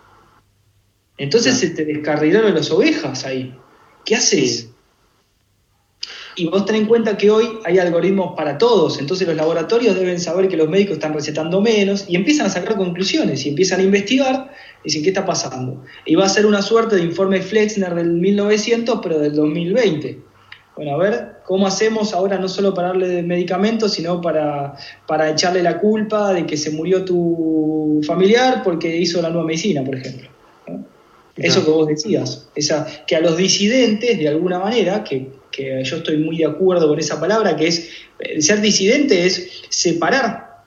Entonces 1.19 1.59
se 1.59 1.71
te 1.71 1.85
descarrilaron 1.85 2.55
las 2.55 2.71
ovejas 2.71 3.27
ahí. 3.27 3.55
¿Qué 4.05 4.17
haces? 4.17 4.69
Y 6.35 6.47
vos 6.47 6.65
ten 6.65 6.77
en 6.77 6.87
cuenta 6.87 7.17
que 7.19 7.31
hoy 7.31 7.59
hay 7.65 7.79
algoritmos 7.79 8.35
para 8.35 8.57
todos, 8.57 8.99
entonces 8.99 9.27
los 9.29 9.37
laboratorios 9.37 9.95
deben 9.95 10.19
saber 10.19 10.49
que 10.49 10.57
los 10.57 10.69
médicos 10.69 10.95
están 10.95 11.13
recetando 11.13 11.61
menos 11.61 12.07
y 12.09 12.17
empiezan 12.17 12.47
a 12.47 12.51
sacar 12.51 12.77
conclusiones 12.77 13.45
y 13.45 13.51
empiezan 13.51 13.81
a 13.81 13.83
investigar 13.83 14.51
y 14.83 14.85
dicen, 14.85 15.03
¿qué 15.03 15.11
está 15.11 15.27
pasando? 15.27 15.85
Y 16.07 16.15
va 16.15 16.25
a 16.25 16.31
ser 16.31 16.47
una 16.47 16.63
suerte 16.63 16.97
de 16.97 17.03
informe 17.03 17.43
Flexner 17.43 17.95
del 17.95 18.13
1900, 18.13 19.01
pero 19.03 19.19
del 19.19 19.35
2020. 19.35 20.21
Bueno, 20.75 20.95
a 20.95 20.97
ver, 20.97 21.33
¿cómo 21.45 21.67
hacemos 21.67 22.15
ahora 22.15 22.39
no 22.39 22.49
solo 22.49 22.73
para 22.73 22.89
darle 22.89 23.23
medicamentos, 23.23 23.93
sino 23.93 24.23
para, 24.23 24.75
para 25.07 25.29
echarle 25.29 25.63
la 25.63 25.79
culpa 25.79 26.33
de 26.33 26.47
que 26.47 26.57
se 26.57 26.71
murió 26.71 27.05
tu 27.05 28.01
familiar 28.07 28.63
porque 28.65 28.97
hizo 28.97 29.21
la 29.21 29.29
nueva 29.29 29.47
medicina, 29.47 29.85
por 29.85 29.97
ejemplo? 29.97 30.31
Eso 31.37 31.65
que 31.65 31.71
vos 31.71 31.89
decías, 31.89 32.49
esa, 32.55 32.87
que 33.07 33.17
a 33.17 33.21
los 33.21 33.37
disidentes, 33.37 34.19
de 34.19 34.29
alguna 34.29 34.59
manera, 34.59 35.03
que, 35.03 35.31
yo 35.85 35.97
estoy 35.97 36.17
muy 36.19 36.39
de 36.39 36.47
acuerdo 36.47 36.89
con 36.89 36.99
esa 36.99 37.21
palabra, 37.21 37.57
que 37.57 37.69
es 37.69 37.91
ser 38.41 38.61
disidente 38.61 39.27
es 39.27 39.63
separar. 39.69 40.65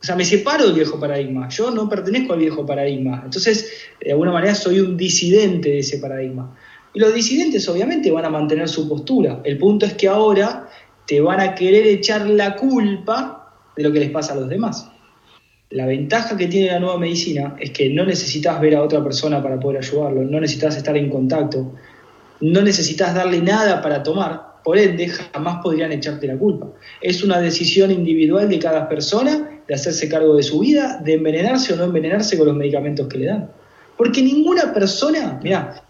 O 0.00 0.04
sea, 0.04 0.16
me 0.16 0.24
separo 0.24 0.64
del 0.64 0.74
viejo 0.74 0.98
paradigma. 0.98 1.48
Yo 1.48 1.70
no 1.70 1.88
pertenezco 1.88 2.32
al 2.32 2.38
viejo 2.38 2.64
paradigma. 2.64 3.22
Entonces, 3.24 3.70
de 4.00 4.12
alguna 4.12 4.32
manera, 4.32 4.54
soy 4.54 4.80
un 4.80 4.96
disidente 4.96 5.70
de 5.70 5.78
ese 5.80 5.98
paradigma. 5.98 6.56
Y 6.94 7.00
los 7.00 7.12
disidentes, 7.12 7.68
obviamente, 7.68 8.10
van 8.10 8.24
a 8.24 8.30
mantener 8.30 8.68
su 8.68 8.88
postura. 8.88 9.40
El 9.44 9.58
punto 9.58 9.86
es 9.86 9.94
que 9.94 10.08
ahora 10.08 10.68
te 11.06 11.20
van 11.20 11.40
a 11.40 11.54
querer 11.54 11.86
echar 11.86 12.26
la 12.28 12.56
culpa 12.56 13.52
de 13.76 13.82
lo 13.82 13.92
que 13.92 14.00
les 14.00 14.10
pasa 14.10 14.32
a 14.32 14.36
los 14.36 14.48
demás. 14.48 14.88
La 15.70 15.86
ventaja 15.86 16.36
que 16.36 16.48
tiene 16.48 16.72
la 16.72 16.80
nueva 16.80 16.98
medicina 16.98 17.54
es 17.60 17.70
que 17.70 17.90
no 17.90 18.04
necesitas 18.04 18.60
ver 18.60 18.74
a 18.74 18.82
otra 18.82 19.04
persona 19.04 19.40
para 19.40 19.60
poder 19.60 19.78
ayudarlo, 19.78 20.24
no 20.24 20.40
necesitas 20.40 20.76
estar 20.76 20.96
en 20.96 21.08
contacto, 21.08 21.72
no 22.40 22.62
necesitas 22.62 23.14
darle 23.14 23.40
nada 23.40 23.80
para 23.80 24.02
tomar, 24.02 24.50
Por 24.64 24.76
ende, 24.76 25.08
jamás 25.08 25.62
podrían 25.62 25.92
echarte 25.92 26.26
la 26.26 26.36
culpa. 26.36 26.66
Es 27.00 27.22
una 27.22 27.40
decisión 27.40 27.90
individual 27.90 28.48
de 28.48 28.58
cada 28.58 28.88
persona 28.88 29.62
de 29.66 29.74
hacerse 29.74 30.08
cargo 30.08 30.34
de 30.34 30.42
su 30.42 30.58
vida, 30.58 31.00
de 31.02 31.14
envenenarse 31.14 31.72
o 31.72 31.76
no 31.76 31.84
envenenarse 31.84 32.36
con 32.36 32.48
los 32.48 32.56
medicamentos 32.56 33.06
que 33.06 33.18
le 33.18 33.26
dan. 33.26 33.50
Porque 33.96 34.20
ninguna 34.22 34.74
persona, 34.74 35.40
mira, 35.42 35.82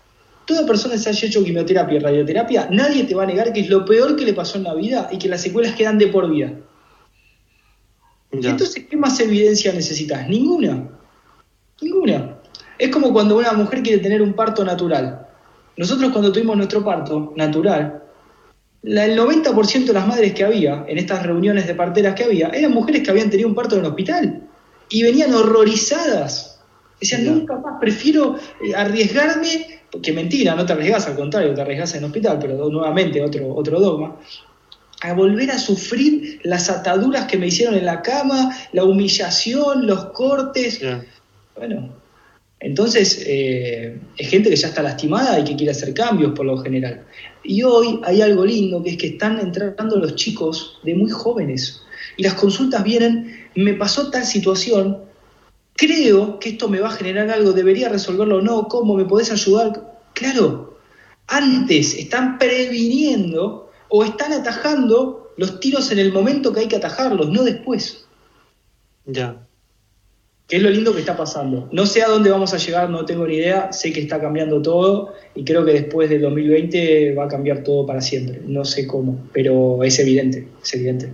toda 0.45 0.67
persona 0.67 0.95
que 0.95 1.01
se 1.01 1.09
haya 1.09 1.27
hecho 1.27 1.43
quimioterapia 1.43 1.97
y 1.97 2.01
radioterapia, 2.01 2.69
nadie 2.71 3.05
te 3.05 3.15
va 3.15 3.25
a 3.25 3.27
negar 3.27 3.53
que 3.53 3.61
es 3.61 3.71
lo 3.71 3.85
peor 3.85 4.15
que 4.15 4.25
le 4.25 4.35
pasó 4.35 4.59
en 4.59 4.65
la 4.65 4.75
vida 4.75 5.09
y 5.11 5.19
que 5.19 5.29
las 5.29 5.41
secuelas 5.41 5.75
quedan 5.75 5.99
de 5.99 6.09
por 6.09 6.31
vida. 6.31 6.53
Entonces, 8.33 8.87
¿qué 8.89 8.97
más 8.97 9.19
evidencia 9.21 9.73
necesitas? 9.73 10.29
Ninguna. 10.29 10.89
Ninguna. 11.81 12.37
Es 12.79 12.89
como 12.91 13.13
cuando 13.13 13.37
una 13.37 13.53
mujer 13.53 13.83
quiere 13.83 14.03
tener 14.03 14.23
un 14.23 14.35
parto 14.35 14.65
natural. 14.65 15.27
Nosotros 15.77 16.13
cuando 16.13 16.33
tuvimos 16.33 16.57
nuestro 16.57 16.85
parto 16.85 17.33
natural, 17.37 18.03
el 18.83 19.19
90% 19.19 19.85
de 19.85 19.93
las 19.93 20.07
madres 20.07 20.33
que 20.33 20.45
había 20.45 20.85
en 20.89 20.99
estas 20.99 21.23
reuniones 21.25 21.67
de 21.67 21.75
parteras 21.75 22.15
que 22.15 22.25
había 22.25 22.49
eran 22.49 22.73
mujeres 22.73 23.03
que 23.03 23.11
habían 23.11 23.31
tenido 23.31 23.49
un 23.49 23.55
parto 23.55 23.75
en 23.75 23.83
el 23.83 23.91
hospital 23.91 24.43
y 24.89 25.03
venían 25.03 25.35
horrorizadas. 25.35 26.61
Decían, 27.01 27.25
nunca 27.27 27.57
más, 27.59 27.79
prefiero 27.81 28.37
eh, 28.63 28.75
arriesgarme, 28.75 29.81
que 30.03 30.13
mentira, 30.13 30.55
no 30.55 30.67
te 30.67 30.73
arriesgas, 30.75 31.07
al 31.09 31.17
contrario, 31.17 31.55
te 31.55 31.61
arriesgas 31.63 31.93
en 31.95 32.01
el 32.01 32.05
hospital, 32.07 32.39
pero 32.41 32.69
nuevamente 32.69 33.23
otro, 33.23 33.55
otro 33.55 33.81
dogma, 33.81 34.17
a 35.01 35.15
volver 35.15 35.51
a 35.51 35.59
sufrir 35.59 36.41
las 36.43 36.69
ataduras 36.69 37.27
que 37.27 37.39
me 37.39 37.47
hicieron 37.47 37.75
en 37.75 37.87
la 37.87 38.03
cama, 38.03 38.57
la 38.73 38.85
humillación, 38.85 39.87
los 39.87 40.07
cortes. 40.07 40.81
Bueno, 41.57 41.95
entonces 42.61 43.25
eh, 43.27 43.99
es 44.17 44.29
gente 44.29 44.51
que 44.51 44.57
ya 44.57 44.69
está 44.69 44.83
lastimada 44.83 45.41
y 45.41 45.45
que 45.45 45.57
quiere 45.57 45.73
hacer 45.73 45.95
cambios 45.95 46.33
por 46.33 46.45
lo 46.45 46.59
general. 46.59 47.05
Y 47.43 47.63
hoy 47.63 48.01
hay 48.05 48.21
algo 48.21 48.45
lindo 48.45 48.83
que 48.83 48.91
es 48.91 48.97
que 48.99 49.07
están 49.09 49.41
entrando 49.41 49.97
los 49.97 50.15
chicos 50.17 50.79
de 50.85 50.95
muy 50.95 51.11
jóvenes 51.11 51.83
y 52.19 52.23
las 52.23 52.35
consultas 52.35 52.85
vienen, 52.85 53.49
me 53.55 53.73
pasó 53.75 54.11
tal 54.11 54.27
situación, 54.27 54.99
creo 55.75 56.39
que 56.39 56.51
esto 56.51 56.69
me 56.69 56.81
va 56.81 56.89
a 56.89 56.93
generar 56.93 57.31
algo, 57.31 57.53
debería 57.53 57.89
resolverlo 57.89 58.39
o 58.39 58.43
no, 58.43 58.69
¿cómo 58.69 58.95
me 58.95 59.07
podés 59.07 59.33
ayudar? 59.33 59.99
Claro, 60.13 60.79
antes 61.27 61.95
están 61.95 62.39
previniendo 62.39 63.70
o 63.91 64.05
están 64.05 64.33
atajando 64.33 65.33
los 65.37 65.61
tiros 65.61 65.91
en 65.93 65.99
el 65.99 66.13
momento 66.13 66.53
que 66.53 66.61
hay 66.61 66.69
que 66.69 66.77
atajarlos, 66.77 67.31
no 67.31 67.43
después. 67.45 68.07
Ya. 69.05 69.47
¿Qué 70.49 70.57
es 70.57 70.63
lo 70.63 70.71
lindo 70.71 70.93
que 70.93 71.01
está 71.01 71.17
pasando? 71.17 71.69
No 71.71 71.87
sé 71.87 72.03
a 72.03 72.09
dónde 72.09 72.31
vamos 72.31 72.53
a 72.53 72.57
llegar, 72.57 72.91
no 72.91 73.05
tengo 73.05 73.27
ni 73.27 73.37
idea, 73.37 73.73
sé 73.73 73.93
que 73.93 74.01
está 74.01 74.21
cambiando 74.21 74.61
todo 74.61 75.15
y 75.35 75.45
creo 75.45 75.65
que 75.65 75.73
después 75.73 76.11
del 76.11 76.23
2020 76.23 77.15
va 77.15 77.25
a 77.25 77.29
cambiar 77.29 77.63
todo 77.63 77.87
para 77.87 78.01
siempre. 78.01 78.41
No 78.45 78.65
sé 78.65 78.87
cómo, 78.87 79.29
pero 79.33 79.83
es 79.85 79.99
evidente, 80.01 80.49
es 80.61 80.75
evidente. 80.75 81.13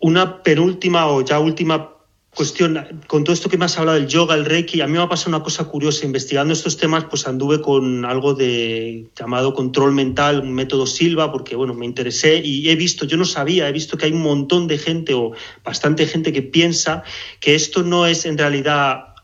Una 0.00 0.42
penúltima 0.44 1.08
o 1.08 1.22
ya 1.22 1.40
última 1.40 1.97
cuestión, 2.34 3.02
con 3.06 3.24
todo 3.24 3.34
esto 3.34 3.48
que 3.48 3.58
me 3.58 3.64
has 3.64 3.78
hablado 3.78 3.98
del 3.98 4.06
yoga, 4.06 4.34
el 4.34 4.44
reiki, 4.44 4.80
a 4.80 4.86
mí 4.86 4.92
me 4.92 5.02
ha 5.02 5.08
pasado 5.08 5.30
una 5.30 5.42
cosa 5.42 5.64
curiosa. 5.64 6.06
Investigando 6.06 6.52
estos 6.52 6.76
temas, 6.76 7.04
pues 7.04 7.26
anduve 7.26 7.60
con 7.60 8.04
algo 8.04 8.34
de 8.34 9.06
llamado 9.18 9.54
control 9.54 9.92
mental, 9.92 10.40
un 10.40 10.52
método 10.52 10.86
Silva, 10.86 11.32
porque 11.32 11.56
bueno, 11.56 11.74
me 11.74 11.86
interesé 11.86 12.40
y 12.44 12.68
he 12.68 12.76
visto, 12.76 13.06
yo 13.06 13.16
no 13.16 13.24
sabía, 13.24 13.68
he 13.68 13.72
visto 13.72 13.96
que 13.96 14.06
hay 14.06 14.12
un 14.12 14.22
montón 14.22 14.68
de 14.68 14.78
gente 14.78 15.14
o 15.14 15.32
bastante 15.64 16.06
gente 16.06 16.32
que 16.32 16.42
piensa 16.42 17.02
que 17.40 17.54
esto 17.54 17.82
no 17.82 18.06
es 18.06 18.24
en 18.24 18.38
realidad, 18.38 19.14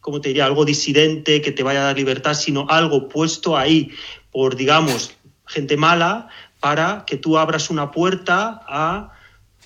como 0.00 0.20
te 0.20 0.30
diría, 0.30 0.46
algo 0.46 0.64
disidente 0.64 1.42
que 1.42 1.52
te 1.52 1.62
vaya 1.62 1.82
a 1.82 1.84
dar 1.84 1.96
libertad, 1.96 2.34
sino 2.34 2.66
algo 2.68 3.08
puesto 3.08 3.56
ahí 3.56 3.90
por, 4.32 4.56
digamos, 4.56 5.12
gente 5.46 5.76
mala 5.76 6.28
para 6.58 7.04
que 7.06 7.16
tú 7.16 7.38
abras 7.38 7.70
una 7.70 7.90
puerta 7.90 8.60
a, 8.66 9.12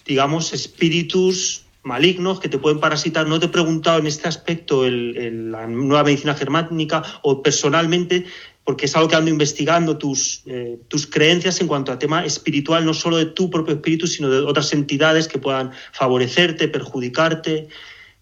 digamos, 0.04 0.52
espíritus 0.52 1.64
malignos 1.82 2.40
que 2.40 2.48
te 2.48 2.58
pueden 2.58 2.80
parasitar. 2.80 3.26
No 3.26 3.38
te 3.40 3.46
he 3.46 3.48
preguntado 3.48 3.98
en 3.98 4.06
este 4.06 4.28
aspecto 4.28 4.84
el, 4.84 5.50
la 5.52 5.66
nueva 5.66 6.04
medicina 6.04 6.34
germánica 6.34 7.02
o 7.22 7.42
personalmente, 7.42 8.26
porque 8.64 8.86
es 8.86 8.96
algo 8.96 9.08
que 9.08 9.16
ando 9.16 9.30
investigando, 9.30 9.96
tus, 9.96 10.42
eh, 10.46 10.78
tus 10.88 11.06
creencias 11.06 11.60
en 11.60 11.68
cuanto 11.68 11.90
a 11.90 11.98
tema 11.98 12.24
espiritual, 12.24 12.84
no 12.84 12.94
solo 12.94 13.16
de 13.16 13.26
tu 13.26 13.50
propio 13.50 13.76
espíritu, 13.76 14.06
sino 14.06 14.28
de 14.28 14.40
otras 14.40 14.72
entidades 14.72 15.28
que 15.28 15.38
puedan 15.38 15.72
favorecerte, 15.92 16.68
perjudicarte. 16.68 17.68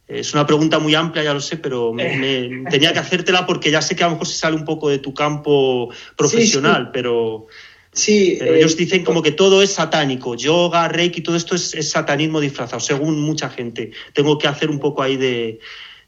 Es 0.07 0.35
una 0.35 0.47
pregunta 0.47 0.79
muy 0.79 0.95
amplia, 0.95 1.25
ya 1.25 1.35
lo 1.35 1.41
sé, 1.41 1.57
pero 1.57 1.93
me, 1.93 2.63
tenía 2.71 2.93
que 2.93 3.01
hacértela 3.01 3.45
porque 3.45 3.73
ya 3.73 3.83
sé 3.83 3.97
que 3.97 4.05
a 4.05 4.07
lo 4.07 4.13
mejor 4.13 4.29
se 4.29 4.39
sale 4.39 4.55
un 4.55 4.65
poco 4.65 4.89
de 4.89 4.99
tu 4.99 5.13
campo 5.13 5.91
profesional, 6.17 6.91
pero... 6.93 7.49
Sí, 7.97 8.37
Pero 8.39 8.55
ellos 8.55 8.75
eh, 8.75 8.77
dicen 8.77 9.05
como 9.05 9.23
que 9.23 9.33
todo 9.33 9.63
es 9.63 9.71
satánico, 9.71 10.37
yoga, 10.37 10.87
reiki, 10.87 11.23
todo 11.23 11.35
esto 11.35 11.55
es, 11.55 11.71
satanismo 11.89 12.41
disfrazado, 12.41 12.79
según 12.79 13.23
mucha 13.23 13.49
gente. 13.49 13.91
Tengo 14.13 14.37
que 14.37 14.47
hacer 14.47 14.69
un 14.69 14.79
poco 14.79 15.03
ahí 15.03 15.17
de, 15.17 15.61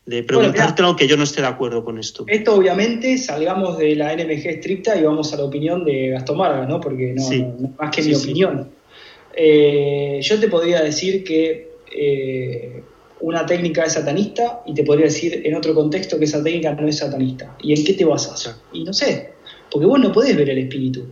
de 0.04 0.22
preguntarte 0.22 0.82
aunque 0.82 1.08
yo 1.08 1.16
no 1.16 1.24
esté 1.24 1.40
de 1.40 1.46
acuerdo 1.46 1.82
con 1.82 1.98
esto. 1.98 2.26
Esto 2.28 2.54
obviamente 2.54 3.16
salgamos 3.16 3.78
de 3.78 3.96
la 3.96 4.14
NMG 4.14 4.48
estricta 4.48 4.98
y 4.98 5.02
vamos 5.02 5.32
a 5.32 5.38
la 5.38 5.44
opinión 5.44 5.82
de 5.82 6.10
Gastón 6.10 6.36
Marga, 6.36 6.66
¿no? 6.66 6.78
Porque 6.78 7.14
no, 7.16 7.72
más 7.78 7.90
que 7.90 8.02
mi 8.02 8.14
opinión. 8.14 8.68
Eh, 9.34 10.20
yo 10.20 10.38
te 10.38 10.48
podría 10.48 10.82
decir 10.82 11.24
que 11.24 11.70
eh, 11.90 12.82
una 13.20 13.46
técnica 13.46 13.84
es 13.84 13.94
satanista 13.94 14.60
y 14.66 14.74
te 14.74 14.84
podría 14.84 15.06
decir 15.06 15.40
en 15.42 15.54
otro 15.54 15.74
contexto 15.74 16.18
que 16.18 16.26
esa 16.26 16.44
técnica 16.44 16.74
no 16.74 16.86
es 16.86 16.98
satanista. 16.98 17.56
¿Y 17.62 17.72
en 17.72 17.82
qué 17.82 17.94
te 17.94 18.04
basas? 18.04 18.60
Y 18.74 18.84
no 18.84 18.92
sé, 18.92 19.30
porque 19.70 19.86
vos 19.86 19.98
no 19.98 20.12
podés 20.12 20.36
ver 20.36 20.50
el 20.50 20.58
espíritu 20.58 21.06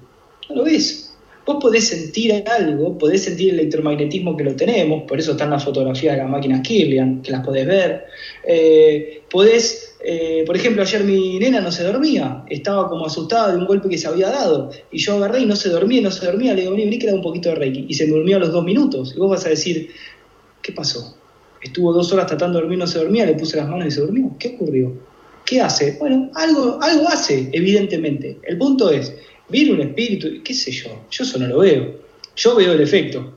no 0.48 0.56
lo 0.56 0.64
ves. 0.64 1.02
Vos 1.46 1.58
podés 1.60 1.86
sentir 1.86 2.42
algo, 2.48 2.98
podés 2.98 3.22
sentir 3.22 3.50
el 3.50 3.60
electromagnetismo 3.60 4.36
que 4.36 4.42
lo 4.42 4.56
tenemos, 4.56 5.04
por 5.04 5.20
eso 5.20 5.30
están 5.30 5.50
las 5.50 5.64
fotografías 5.64 6.16
de 6.16 6.22
las 6.22 6.28
máquinas 6.28 6.60
Kirlian, 6.66 7.22
que 7.22 7.30
las 7.30 7.46
podés 7.46 7.64
ver. 7.64 8.06
Eh, 8.44 9.22
podés, 9.30 9.96
eh, 10.04 10.42
por 10.44 10.56
ejemplo, 10.56 10.82
ayer 10.82 11.04
mi 11.04 11.38
nena 11.38 11.60
no 11.60 11.70
se 11.70 11.84
dormía, 11.84 12.42
estaba 12.50 12.88
como 12.88 13.06
asustada 13.06 13.52
de 13.52 13.58
un 13.58 13.66
golpe 13.66 13.88
que 13.88 13.96
se 13.96 14.08
había 14.08 14.28
dado, 14.28 14.72
y 14.90 14.98
yo 14.98 15.14
agarré 15.14 15.42
y 15.42 15.46
no 15.46 15.54
se 15.54 15.68
dormía, 15.68 16.02
no 16.02 16.10
se 16.10 16.26
dormía, 16.26 16.52
le 16.52 16.62
digo, 16.62 16.74
vení, 16.74 16.98
que 16.98 17.06
le 17.06 17.12
un 17.12 17.22
poquito 17.22 17.50
de 17.50 17.54
Reiki, 17.54 17.86
y 17.88 17.94
se 17.94 18.08
durmió 18.08 18.38
a 18.38 18.40
los 18.40 18.50
dos 18.50 18.64
minutos. 18.64 19.14
Y 19.14 19.20
vos 19.20 19.30
vas 19.30 19.46
a 19.46 19.50
decir, 19.50 19.90
¿qué 20.62 20.72
pasó? 20.72 21.16
Estuvo 21.62 21.92
dos 21.92 22.12
horas 22.12 22.26
tratando 22.26 22.58
de 22.58 22.62
dormir, 22.62 22.80
no 22.80 22.88
se 22.88 22.98
dormía, 22.98 23.24
le 23.24 23.34
puse 23.34 23.56
las 23.56 23.68
manos 23.68 23.86
y 23.86 23.90
se 23.92 24.00
durmió. 24.00 24.32
¿Qué 24.36 24.56
ocurrió? 24.56 24.92
¿Qué 25.44 25.60
hace? 25.60 25.96
Bueno, 26.00 26.28
algo, 26.34 26.78
algo 26.82 27.08
hace, 27.08 27.50
evidentemente. 27.52 28.38
El 28.42 28.58
punto 28.58 28.90
es, 28.90 29.14
viene 29.48 29.72
un 29.72 29.80
espíritu, 29.80 30.42
qué 30.42 30.54
sé 30.54 30.70
yo, 30.70 31.06
yo 31.10 31.24
eso 31.24 31.38
no 31.38 31.46
lo 31.46 31.58
veo. 31.58 32.06
Yo 32.36 32.54
veo 32.54 32.72
el 32.72 32.80
efecto, 32.80 33.32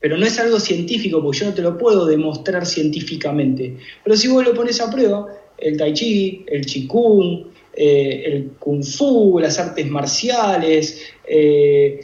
pero 0.00 0.16
no 0.16 0.26
es 0.26 0.38
algo 0.40 0.58
científico 0.58 1.22
porque 1.22 1.38
yo 1.38 1.46
no 1.46 1.54
te 1.54 1.62
lo 1.62 1.78
puedo 1.78 2.06
demostrar 2.06 2.66
científicamente. 2.66 3.76
Pero 4.02 4.16
si 4.16 4.28
vos 4.28 4.44
lo 4.44 4.54
pones 4.54 4.80
a 4.80 4.90
prueba, 4.90 5.26
el 5.58 5.76
tai 5.76 5.92
chi, 5.92 6.44
el 6.48 6.66
qigong, 6.66 7.46
eh, 7.74 8.22
el 8.26 8.50
kung 8.58 8.82
fu, 8.82 9.38
las 9.38 9.58
artes 9.58 9.88
marciales, 9.88 11.00
eh, 11.28 12.00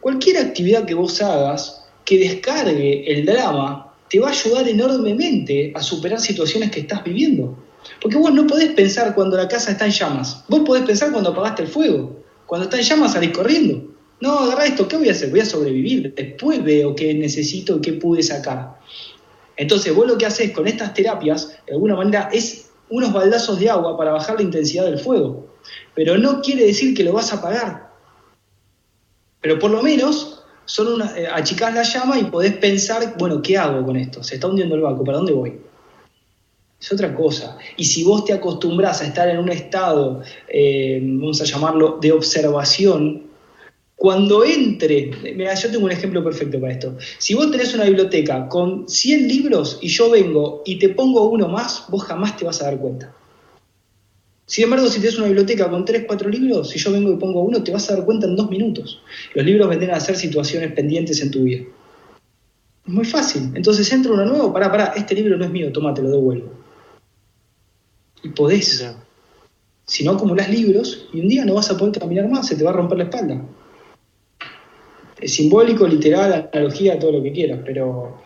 cualquier 0.00 0.38
actividad 0.38 0.84
que 0.84 0.94
vos 0.94 1.20
hagas 1.20 1.84
que 2.04 2.18
descargue 2.18 3.10
el 3.10 3.24
drama, 3.24 3.92
te 4.08 4.20
va 4.20 4.28
a 4.28 4.30
ayudar 4.30 4.68
enormemente 4.68 5.72
a 5.74 5.82
superar 5.82 6.20
situaciones 6.20 6.70
que 6.70 6.80
estás 6.80 7.02
viviendo. 7.02 7.56
Porque 8.00 8.16
vos 8.16 8.32
no 8.32 8.46
podés 8.46 8.72
pensar 8.72 9.14
cuando 9.14 9.36
la 9.36 9.48
casa 9.48 9.72
está 9.72 9.86
en 9.86 9.92
llamas, 9.92 10.44
vos 10.48 10.60
podés 10.60 10.84
pensar 10.84 11.10
cuando 11.10 11.30
apagaste 11.30 11.62
el 11.62 11.68
fuego. 11.68 12.23
Cuando 12.46 12.64
está 12.64 12.78
en 12.78 12.84
llamas 12.84 13.12
salís 13.12 13.30
corriendo. 13.30 13.94
No, 14.20 14.38
agarra 14.38 14.66
esto, 14.66 14.88
¿qué 14.88 14.96
voy 14.96 15.08
a 15.08 15.12
hacer? 15.12 15.30
Voy 15.30 15.40
a 15.40 15.44
sobrevivir. 15.44 16.14
Después 16.14 16.62
veo 16.62 16.94
qué 16.94 17.14
necesito 17.14 17.76
y 17.76 17.80
qué 17.80 17.92
pude 17.94 18.22
sacar. 18.22 18.78
Entonces, 19.56 19.94
vos 19.94 20.06
lo 20.06 20.18
que 20.18 20.26
haces 20.26 20.50
con 20.52 20.66
estas 20.66 20.94
terapias, 20.94 21.58
de 21.66 21.72
alguna 21.72 21.96
manera, 21.96 22.28
es 22.32 22.70
unos 22.90 23.12
baldazos 23.12 23.58
de 23.60 23.70
agua 23.70 23.96
para 23.96 24.12
bajar 24.12 24.36
la 24.36 24.42
intensidad 24.42 24.84
del 24.84 24.98
fuego. 24.98 25.46
Pero 25.94 26.18
no 26.18 26.40
quiere 26.40 26.66
decir 26.66 26.94
que 26.94 27.04
lo 27.04 27.12
vas 27.12 27.32
a 27.32 27.36
apagar. 27.36 27.90
Pero 29.40 29.58
por 29.58 29.70
lo 29.70 29.82
menos 29.82 30.42
son 30.64 30.94
una, 30.94 31.16
eh, 31.18 31.26
achicás 31.26 31.74
la 31.74 31.82
llama 31.82 32.18
y 32.18 32.24
podés 32.24 32.54
pensar, 32.54 33.14
bueno, 33.18 33.42
¿qué 33.42 33.58
hago 33.58 33.84
con 33.84 33.96
esto? 33.96 34.22
Se 34.22 34.36
está 34.36 34.46
hundiendo 34.46 34.74
el 34.74 34.80
barco, 34.80 35.04
¿para 35.04 35.18
dónde 35.18 35.32
voy? 35.32 35.60
Es 36.84 36.92
otra 36.92 37.14
cosa. 37.14 37.56
Y 37.78 37.84
si 37.84 38.04
vos 38.04 38.26
te 38.26 38.34
acostumbras 38.34 39.00
a 39.00 39.06
estar 39.06 39.28
en 39.28 39.38
un 39.38 39.48
estado, 39.48 40.22
eh, 40.48 41.00
vamos 41.02 41.40
a 41.40 41.44
llamarlo, 41.44 41.98
de 42.00 42.12
observación, 42.12 43.22
cuando 43.96 44.44
entre, 44.44 45.12
mira, 45.34 45.54
yo 45.54 45.70
tengo 45.70 45.86
un 45.86 45.92
ejemplo 45.92 46.22
perfecto 46.22 46.60
para 46.60 46.74
esto. 46.74 46.96
Si 47.18 47.32
vos 47.32 47.50
tenés 47.50 47.74
una 47.74 47.84
biblioteca 47.84 48.48
con 48.48 48.86
100 48.86 49.28
libros 49.28 49.78
y 49.80 49.88
yo 49.88 50.10
vengo 50.10 50.62
y 50.66 50.78
te 50.78 50.90
pongo 50.90 51.30
uno 51.30 51.48
más, 51.48 51.86
vos 51.88 52.02
jamás 52.02 52.36
te 52.36 52.44
vas 52.44 52.60
a 52.60 52.66
dar 52.66 52.78
cuenta. 52.78 53.14
Sin 54.46 54.64
embargo, 54.64 54.88
si 54.88 55.00
tenés 55.00 55.16
una 55.16 55.28
biblioteca 55.28 55.70
con 55.70 55.86
3, 55.86 56.04
4 56.06 56.28
libros, 56.28 56.68
si 56.68 56.78
yo 56.78 56.92
vengo 56.92 57.10
y 57.14 57.16
pongo 57.16 57.40
uno, 57.40 57.62
te 57.62 57.72
vas 57.72 57.88
a 57.88 57.96
dar 57.96 58.04
cuenta 58.04 58.26
en 58.26 58.36
dos 58.36 58.50
minutos. 58.50 59.00
Los 59.32 59.46
libros 59.46 59.70
vendrán 59.70 59.96
a 59.96 60.00
ser 60.00 60.16
situaciones 60.16 60.72
pendientes 60.72 61.22
en 61.22 61.30
tu 61.30 61.44
vida. 61.44 61.64
Es 62.86 62.92
muy 62.92 63.06
fácil. 63.06 63.52
Entonces 63.54 63.90
entra 63.90 64.12
uno 64.12 64.26
nuevo, 64.26 64.52
pará, 64.52 64.70
pará, 64.70 64.92
este 64.96 65.14
libro 65.14 65.38
no 65.38 65.46
es 65.46 65.50
mío, 65.50 65.72
toma, 65.72 65.94
te 65.94 66.02
lo 66.02 66.10
devuelvo 66.10 66.63
y 68.24 68.30
podés. 68.30 68.84
Si 69.86 70.02
no 70.02 70.12
acumulás 70.12 70.48
libros 70.48 71.06
y 71.12 71.20
un 71.20 71.28
día 71.28 71.44
no 71.44 71.54
vas 71.54 71.70
a 71.70 71.76
poder 71.76 71.98
caminar 71.98 72.28
más, 72.28 72.48
se 72.48 72.56
te 72.56 72.64
va 72.64 72.70
a 72.70 72.72
romper 72.72 72.98
la 72.98 73.04
espalda. 73.04 73.40
Es 75.20 75.34
simbólico, 75.34 75.86
literal, 75.86 76.50
analogía, 76.52 76.98
todo 76.98 77.12
lo 77.12 77.22
que 77.22 77.32
quieras, 77.32 77.60
pero 77.64 78.22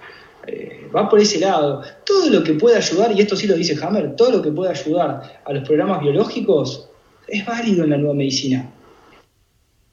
eh, 0.47 0.89
va 0.95 1.09
por 1.09 1.21
ese 1.21 1.41
lado. 1.41 1.83
Todo 2.05 2.31
lo 2.31 2.43
que 2.43 2.55
pueda 2.55 2.79
ayudar, 2.79 3.13
y 3.13 3.21
esto 3.21 3.37
sí 3.37 3.47
lo 3.47 3.57
dice 3.57 3.77
Hammer, 3.83 4.15
todo 4.17 4.31
lo 4.31 4.43
que 4.43 4.53
pueda 4.53 4.71
ayudar 4.71 5.41
a 5.45 5.53
los 5.53 5.67
programas 5.67 6.01
biológicos 6.01 6.89
es 7.27 7.45
válido 7.45 7.85
en 7.85 7.91
la 7.91 7.99
nueva 7.99 8.15
medicina. 8.15 8.73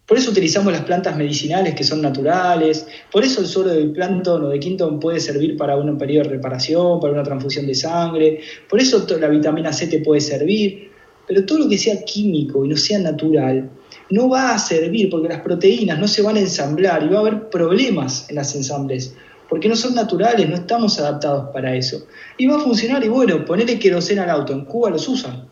Por 0.06 0.18
eso 0.18 0.30
utilizamos 0.30 0.72
las 0.72 0.84
plantas 0.84 1.18
medicinales 1.18 1.74
que 1.74 1.84
son 1.84 2.02
naturales, 2.02 2.88
por 3.12 3.24
eso 3.24 3.42
el 3.42 3.48
suelo 3.48 3.72
del 3.72 3.92
plantón 3.92 4.44
o 4.44 4.50
de 4.50 4.60
Quinton 4.60 5.00
puede 5.00 5.20
servir 5.20 5.58
para 5.58 5.76
un 5.76 5.98
periodo 5.98 6.26
de 6.26 6.36
reparación, 6.36 7.00
para 7.00 7.14
una 7.14 7.24
transfusión 7.24 7.66
de 7.66 7.74
sangre, 7.74 8.40
por 8.70 8.80
eso 8.80 9.06
la 9.20 9.28
vitamina 9.28 9.74
C 9.74 9.88
te 9.88 10.00
puede 10.00 10.22
servir, 10.22 10.92
pero 11.28 11.44
todo 11.44 11.60
lo 11.60 11.70
que 11.70 11.80
sea 11.80 12.04
químico 12.04 12.64
y 12.64 12.68
no 12.70 12.78
sea 12.78 13.00
natural 13.00 13.68
no 14.10 14.30
va 14.30 14.54
a 14.54 14.60
servir 14.60 15.10
porque 15.10 15.28
las 15.28 15.42
proteínas 15.42 15.98
no 15.98 16.08
se 16.08 16.22
van 16.22 16.36
a 16.36 16.40
ensamblar 16.40 17.04
y 17.04 17.08
va 17.08 17.18
a 17.18 17.22
haber 17.22 17.50
problemas 17.50 18.30
en 18.30 18.36
las 18.36 18.54
ensambles, 18.56 19.16
porque 19.50 19.68
no 19.68 19.76
son 19.76 19.96
naturales, 19.96 20.48
no 20.48 20.56
estamos 20.56 21.00
adaptados 21.00 21.50
para 21.52 21.76
eso. 21.76 22.06
Y 22.38 22.48
va 22.48 22.58
a 22.58 22.60
funcionar 22.60 23.04
y 23.04 23.08
bueno, 23.08 23.44
ponerle 23.46 23.80
queroseno 23.80 24.22
al 24.22 24.30
auto, 24.30 24.54
en 24.54 24.66
Cuba 24.66 24.90
los 24.90 25.08
usan. 25.08 25.48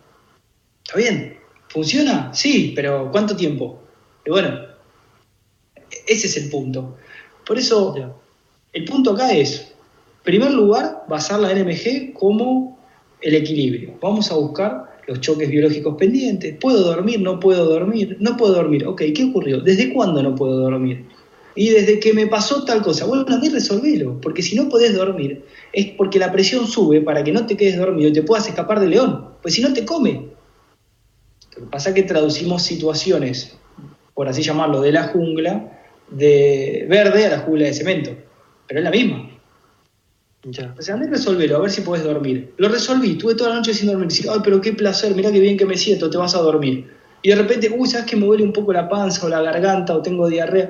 ¿Está 0.85 0.97
bien? 0.97 1.37
¿Funciona? 1.69 2.31
Sí, 2.33 2.73
pero 2.75 3.09
¿cuánto 3.11 3.35
tiempo? 3.35 3.82
Y 4.25 4.29
bueno, 4.29 4.59
ese 6.07 6.27
es 6.27 6.37
el 6.37 6.49
punto. 6.49 6.95
Por 7.45 7.57
eso, 7.57 7.95
el 8.71 8.85
punto 8.85 9.11
acá 9.11 9.33
es, 9.33 9.59
en 9.59 10.23
primer 10.23 10.51
lugar, 10.51 11.03
basar 11.07 11.39
la 11.39 11.53
NMG 11.53 12.13
como 12.13 12.79
el 13.21 13.35
equilibrio. 13.35 13.95
Vamos 14.01 14.31
a 14.31 14.35
buscar 14.35 14.93
los 15.07 15.19
choques 15.19 15.49
biológicos 15.49 15.95
pendientes. 15.97 16.57
¿Puedo 16.59 16.79
dormir? 16.83 17.19
¿No 17.19 17.39
puedo 17.39 17.65
dormir? 17.65 18.17
No 18.19 18.37
puedo 18.37 18.53
dormir. 18.53 18.87
Ok, 18.87 19.03
¿qué 19.13 19.25
ocurrió? 19.25 19.59
¿Desde 19.59 19.93
cuándo 19.93 20.23
no 20.23 20.35
puedo 20.35 20.59
dormir? 20.59 21.05
Y 21.55 21.69
desde 21.69 21.99
que 21.99 22.13
me 22.13 22.27
pasó 22.27 22.63
tal 22.63 22.81
cosa. 22.81 23.05
Bueno, 23.05 23.25
a 23.27 23.37
mí 23.37 23.49
resolvelo, 23.49 24.19
porque 24.21 24.41
si 24.41 24.55
no 24.55 24.69
podés 24.69 24.95
dormir, 24.95 25.45
es 25.71 25.87
porque 25.97 26.19
la 26.19 26.31
presión 26.31 26.67
sube 26.67 27.01
para 27.01 27.23
que 27.23 27.31
no 27.31 27.45
te 27.45 27.57
quedes 27.57 27.77
dormido 27.77 28.09
y 28.09 28.13
te 28.13 28.23
puedas 28.23 28.47
escapar 28.47 28.79
del 28.79 28.91
león. 28.91 29.29
Pues 29.41 29.53
si 29.53 29.61
no 29.61 29.73
te 29.73 29.85
come. 29.85 30.29
Lo 31.55 31.65
que 31.65 31.69
pasa 31.69 31.89
es 31.89 31.95
que 31.95 32.03
traducimos 32.03 32.63
situaciones 32.63 33.55
por 34.13 34.27
así 34.27 34.41
llamarlo, 34.41 34.81
de 34.81 34.91
la 34.91 35.07
jungla 35.07 35.69
de 36.09 36.85
verde 36.89 37.25
a 37.25 37.29
la 37.29 37.39
jungla 37.39 37.65
de 37.65 37.73
cemento. 37.73 38.11
Pero 38.67 38.79
es 38.79 38.83
la 38.83 38.91
misma. 38.91 39.29
Ya. 40.43 40.75
O 40.77 40.81
sea, 40.81 40.95
andá 40.95 41.07
resolverlo, 41.07 41.57
a 41.57 41.61
ver 41.61 41.71
si 41.71 41.81
puedes 41.81 42.03
dormir. 42.03 42.53
Lo 42.57 42.67
resolví, 42.67 43.15
tuve 43.17 43.35
toda 43.35 43.51
la 43.51 43.55
noche 43.57 43.73
sin 43.73 43.87
dormir. 43.87 44.09
Decir, 44.09 44.27
ay, 44.29 44.39
pero 44.43 44.59
qué 44.59 44.73
placer, 44.73 45.15
mira 45.15 45.31
qué 45.31 45.39
bien 45.39 45.57
que 45.57 45.65
me 45.65 45.77
siento, 45.77 46.09
te 46.09 46.17
vas 46.17 46.35
a 46.35 46.39
dormir. 46.39 46.91
Y 47.21 47.29
de 47.29 47.35
repente, 47.35 47.73
uy, 47.75 47.87
¿sabes 47.87 48.05
que 48.05 48.17
me 48.17 48.25
duele 48.25 48.43
un 48.43 48.51
poco 48.51 48.73
la 48.73 48.89
panza 48.89 49.25
o 49.25 49.29
la 49.29 49.41
garganta 49.41 49.95
o 49.95 50.01
tengo 50.01 50.27
diarrea? 50.27 50.69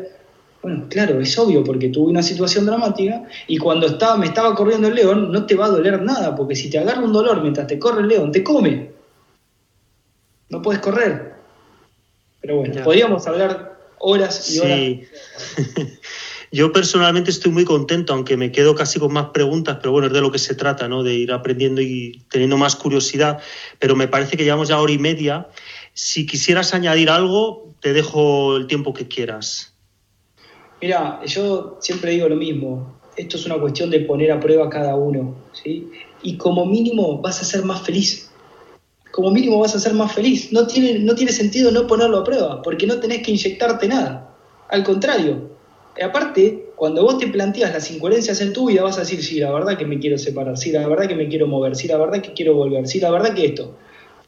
Bueno, 0.61 0.85
claro, 0.89 1.19
es 1.19 1.37
obvio 1.37 1.63
porque 1.63 1.89
tuve 1.89 2.11
una 2.11 2.21
situación 2.21 2.65
dramática 2.65 3.23
y 3.47 3.57
cuando 3.57 3.87
estaba, 3.87 4.15
me 4.15 4.27
estaba 4.27 4.55
corriendo 4.55 4.87
el 4.87 4.95
león 4.95 5.31
no 5.31 5.45
te 5.45 5.55
va 5.55 5.65
a 5.65 5.69
doler 5.69 6.01
nada, 6.03 6.35
porque 6.35 6.55
si 6.55 6.69
te 6.69 6.77
agarra 6.77 7.01
un 7.01 7.11
dolor 7.11 7.41
mientras 7.41 7.67
te 7.67 7.79
corre 7.79 8.01
el 8.01 8.07
león, 8.07 8.31
te 8.31 8.43
come. 8.43 8.91
No 10.49 10.61
puedes 10.61 10.79
correr. 10.81 11.32
Pero 12.43 12.57
bueno, 12.57 12.83
podríamos 12.83 13.25
hablar 13.25 13.79
horas 13.99 14.53
y 14.53 14.59
horas. 14.59 14.77
Sí. 14.77 15.07
Yo 16.51 16.73
personalmente 16.73 17.31
estoy 17.31 17.51
muy 17.51 17.63
contento, 17.63 18.13
aunque 18.13 18.35
me 18.35 18.51
quedo 18.51 18.75
casi 18.75 18.99
con 18.99 19.13
más 19.13 19.27
preguntas, 19.27 19.77
pero 19.81 19.93
bueno, 19.93 20.07
es 20.07 20.13
de 20.13 20.19
lo 20.19 20.29
que 20.29 20.39
se 20.39 20.53
trata, 20.53 20.89
¿no? 20.89 21.01
De 21.01 21.13
ir 21.13 21.31
aprendiendo 21.31 21.81
y 21.81 22.21
teniendo 22.29 22.57
más 22.57 22.75
curiosidad. 22.75 23.39
Pero 23.79 23.95
me 23.95 24.09
parece 24.09 24.35
que 24.35 24.43
llevamos 24.43 24.67
ya 24.67 24.79
hora 24.79 24.91
y 24.91 24.97
media. 24.97 25.47
Si 25.93 26.25
quisieras 26.25 26.73
añadir 26.73 27.09
algo, 27.09 27.73
te 27.79 27.93
dejo 27.93 28.57
el 28.57 28.67
tiempo 28.67 28.93
que 28.93 29.07
quieras. 29.07 29.73
Mira, 30.81 31.21
yo 31.25 31.77
siempre 31.79 32.11
digo 32.11 32.27
lo 32.27 32.35
mismo. 32.35 32.99
Esto 33.15 33.37
es 33.37 33.45
una 33.45 33.57
cuestión 33.57 33.89
de 33.89 34.01
poner 34.01 34.33
a 34.33 34.39
prueba 34.41 34.67
a 34.67 34.69
cada 34.69 34.95
uno, 34.95 35.33
¿sí? 35.53 35.89
Y 36.21 36.35
como 36.35 36.65
mínimo 36.65 37.21
vas 37.21 37.41
a 37.41 37.45
ser 37.45 37.63
más 37.63 37.83
feliz 37.83 38.32
como 39.13 39.29
mínimo 39.29 39.59
vas 39.59 39.75
a 39.75 39.79
ser 39.79 39.93
más 39.93 40.11
feliz. 40.11 40.51
No 40.51 40.65
tiene, 40.65 40.97
no 40.97 41.13
tiene 41.13 41.31
sentido 41.31 41.69
no 41.69 41.85
ponerlo 41.85 42.17
a 42.17 42.23
prueba, 42.23 42.63
porque 42.63 42.87
no 42.87 42.99
tenés 42.99 43.21
que 43.21 43.29
inyectarte 43.29 43.87
nada. 43.87 44.35
Al 44.69 44.83
contrario. 44.83 45.51
Aparte, 46.03 46.71
cuando 46.75 47.03
vos 47.03 47.19
te 47.19 47.27
planteas 47.27 47.71
las 47.71 47.91
incoherencias 47.91 48.41
en 48.41 48.53
tu 48.53 48.67
vida, 48.67 48.81
vas 48.81 48.97
a 48.97 49.01
decir, 49.01 49.23
sí, 49.23 49.39
la 49.39 49.51
verdad 49.51 49.77
que 49.77 49.85
me 49.85 49.99
quiero 49.99 50.17
separar, 50.17 50.57
sí, 50.57 50.71
la 50.71 50.87
verdad 50.87 51.07
que 51.07 51.13
me 51.13 51.27
quiero 51.27 51.45
mover, 51.45 51.75
sí, 51.75 51.87
la 51.87 51.97
verdad 51.97 52.23
que 52.23 52.33
quiero 52.33 52.55
volver, 52.55 52.87
sí, 52.87 52.99
la 52.99 53.11
verdad 53.11 53.35
que 53.35 53.45
esto. 53.45 53.75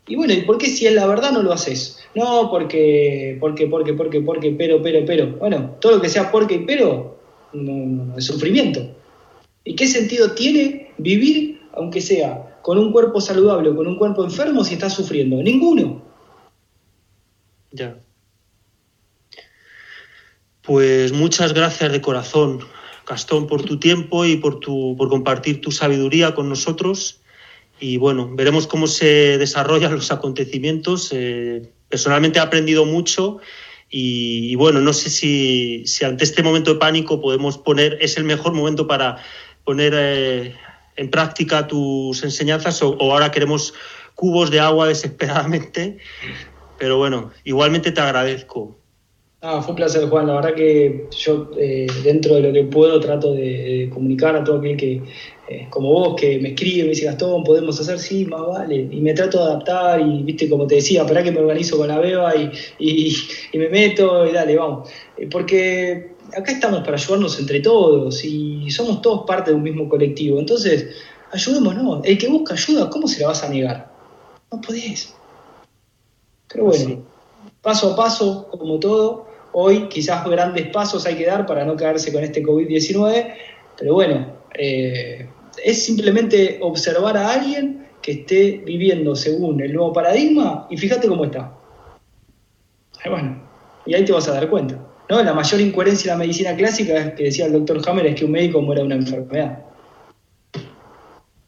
Y 0.08 0.16
bueno, 0.16 0.34
¿y 0.34 0.42
por 0.44 0.60
qué 0.60 0.68
si 0.68 0.86
es 0.86 0.94
la 0.94 1.08
verdad 1.08 1.32
no 1.32 1.42
lo 1.42 1.52
haces? 1.52 1.98
No, 2.14 2.52
porque, 2.52 3.38
porque, 3.40 3.66
porque, 3.66 3.94
porque, 3.94 4.22
porque, 4.22 4.52
pero, 4.52 4.84
pero, 4.84 5.04
pero. 5.04 5.36
Bueno, 5.40 5.78
todo 5.82 5.94
lo 5.94 6.02
que 6.02 6.10
sea 6.10 6.32
porque 6.32 6.54
y 6.54 6.60
pero, 6.60 7.18
no, 7.54 7.74
no, 7.74 8.18
es 8.20 8.26
sufrimiento. 8.26 8.88
¿Y 9.64 9.76
qué 9.76 9.88
sentido 9.88 10.34
tiene 10.34 10.92
vivir, 11.00 11.55
aunque 11.76 12.02
sea 12.02 12.60
con 12.62 12.78
un 12.78 12.92
cuerpo 12.92 13.22
saludable 13.22 13.70
o 13.70 13.76
con 13.76 13.88
un 13.88 13.98
cuerpo 13.98 14.24
enfermo 14.24 14.64
si 14.64 14.74
estás 14.74 14.94
sufriendo? 14.94 15.42
Ninguno. 15.42 16.02
Ya. 17.72 17.98
Pues 20.62 21.12
muchas 21.12 21.54
gracias 21.54 21.92
de 21.92 22.02
corazón, 22.02 22.60
Gastón, 23.08 23.46
por 23.46 23.64
tu 23.64 23.80
tiempo 23.80 24.26
y 24.26 24.38
por, 24.38 24.60
tu, 24.60 24.96
por 24.98 25.10
compartir 25.10 25.62
tu 25.62 25.72
sabiduría 25.72 26.34
con 26.34 26.50
nosotros. 26.50 27.22
Y 27.80 27.98
bueno, 27.98 28.32
veremos 28.34 28.66
cómo 28.66 28.88
se 28.88 29.38
desarrollan 29.38 29.94
los 29.94 30.12
acontecimientos. 30.12 31.12
Eh, 31.12 31.72
personalmente 31.90 32.40
he 32.40 32.42
aprendido 32.42 32.86
mucho 32.86 33.40
y, 33.90 34.56
bueno, 34.56 34.82
no 34.82 34.94
sé 34.94 35.10
si, 35.10 35.86
ante 36.04 36.24
este 36.24 36.44
momento 36.44 36.74
de 36.74 36.80
pánico 36.80 37.22
podemos 37.22 37.58
poner, 37.58 37.98
es 38.02 38.18
el 38.18 38.24
mejor 38.24 38.54
momento 38.54 38.88
para 38.88 39.18
poner 39.64 39.94
eh, 39.96 40.56
en 40.96 41.10
práctica 41.10 41.68
tus 41.68 42.24
enseñanzas 42.24 42.82
o, 42.82 42.98
ahora 43.00 43.32
queremos 43.32 43.74
cubos 44.16 44.52
de 44.52 44.60
agua 44.60 44.88
desesperadamente. 44.90 45.98
Pero 46.78 46.98
bueno, 46.98 47.32
igualmente 47.44 47.92
te 47.92 48.02
agradezco. 48.02 48.78
Ah, 49.42 49.62
fue 49.62 49.72
un 49.72 49.76
placer, 49.76 50.10
Juan. 50.10 50.26
La 50.26 50.34
verdad 50.36 50.56
que 50.56 51.08
yo, 51.12 51.52
eh, 51.58 51.86
dentro 52.04 52.36
de 52.36 52.42
lo 52.42 52.52
que 52.52 52.64
puedo, 52.64 53.00
trato 53.00 53.34
de, 53.34 53.90
comunicar 53.94 54.36
a 54.36 54.44
todo 54.44 54.58
aquel 54.58 54.76
que, 54.76 55.02
eh, 55.48 55.68
como 55.70 55.90
vos, 55.90 56.16
que 56.20 56.40
me 56.40 56.50
escribe, 56.50 56.84
me 56.84 56.90
dice, 56.90 57.06
Gastón, 57.06 57.44
podemos 57.44 57.80
hacer, 57.80 58.00
sí, 58.00 58.26
más 58.26 58.42
vale. 58.48 58.88
Y 58.90 59.00
me 59.02 59.14
trato 59.14 59.38
de 59.38 59.52
adaptar 59.52 60.02
y, 60.02 60.24
viste, 60.24 60.50
como 60.50 60.66
te 60.66 60.76
decía, 60.76 61.06
para 61.06 61.22
que 61.22 61.32
me 61.32 61.40
organizo 61.42 61.78
con 61.78 61.88
la 61.88 62.00
beba 62.00 62.34
y, 62.36 62.50
y 63.52 63.58
me 63.58 63.70
meto 63.70 64.26
y 64.26 64.32
dale, 64.32 64.58
vamos. 64.58 64.90
Eh, 65.16 65.28
porque 65.30 66.15
acá 66.36 66.52
estamos 66.52 66.80
para 66.82 66.96
ayudarnos 66.98 67.40
entre 67.40 67.60
todos 67.60 68.24
y 68.24 68.70
somos 68.72 69.02
todos 69.02 69.26
parte 69.26 69.52
de 69.52 69.58
un 69.58 69.64
mismo 69.64 69.90
colectivo. 69.90 70.40
Entonces, 70.40 70.96
ayudémonos. 71.32 72.02
El 72.04 72.18
que 72.18 72.28
busca 72.28 72.54
ayuda, 72.54 72.90
¿cómo 72.90 73.08
se 73.08 73.22
la 73.22 73.28
vas 73.28 73.44
a 73.44 73.50
negar? 73.50 73.92
No 74.52 74.62
podés. 74.62 75.14
Pero 76.48 76.66
bueno, 76.66 77.04
paso 77.62 77.94
a 77.94 77.96
paso, 77.96 78.48
como 78.50 78.80
todo, 78.80 79.28
hoy 79.52 79.88
quizás 79.90 80.26
grandes 80.26 80.68
pasos 80.70 81.06
hay 81.06 81.16
que 81.16 81.26
dar 81.26 81.46
para 81.46 81.66
no 81.66 81.76
quedarse 81.76 82.14
con 82.14 82.24
este 82.24 82.44
COVID-19, 82.44 83.34
pero 83.78 83.94
bueno, 83.94 84.28
eh, 84.58 85.28
es 85.64 85.84
simplemente 85.84 86.60
observar 86.62 87.18
a 87.18 87.34
alguien 87.34 87.88
que 88.02 88.12
esté 88.12 88.62
viviendo 88.66 89.16
según 89.16 89.62
el 89.62 89.74
nuevo 89.74 89.92
paradigma 89.92 90.68
y 90.70 90.78
fíjate 90.78 91.08
cómo 91.08 91.26
está. 91.26 91.58
Bueno, 93.10 93.42
y 93.86 93.94
ahí 93.94 94.06
te 94.06 94.12
vas 94.12 94.28
a 94.28 94.34
dar 94.34 94.50
cuenta. 94.50 94.80
¿No? 95.10 95.24
La 95.24 95.34
mayor 95.34 95.62
incoherencia 95.62 96.12
de 96.12 96.18
la 96.18 96.24
medicina 96.24 96.56
clásica, 96.56 97.16
que 97.16 97.26
decía 97.26 97.46
el 97.46 97.54
doctor 97.54 97.82
Hammer, 97.88 98.08
es 98.08 98.16
que 98.16 98.26
un 98.26 98.32
médico 98.32 98.62
muera 98.62 98.82
de 98.82 98.88
una 98.88 98.96
enfermedad. 98.96 99.60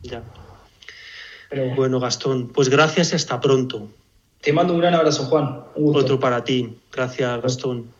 Ya. 0.01 0.23
bueno. 1.75 1.99
Gastón, 1.99 2.49
pues 2.49 2.69
gracias 2.69 3.13
y 3.13 3.15
hasta 3.15 3.39
pronto. 3.39 3.87
Te 4.41 4.53
mando 4.53 4.73
un 4.73 4.79
gran 4.79 4.93
abrazo, 4.93 5.25
Juan. 5.25 5.63
Otro 5.75 6.19
para 6.19 6.43
ti. 6.43 6.77
Gracias, 6.91 7.41
Gastón. 7.41 7.96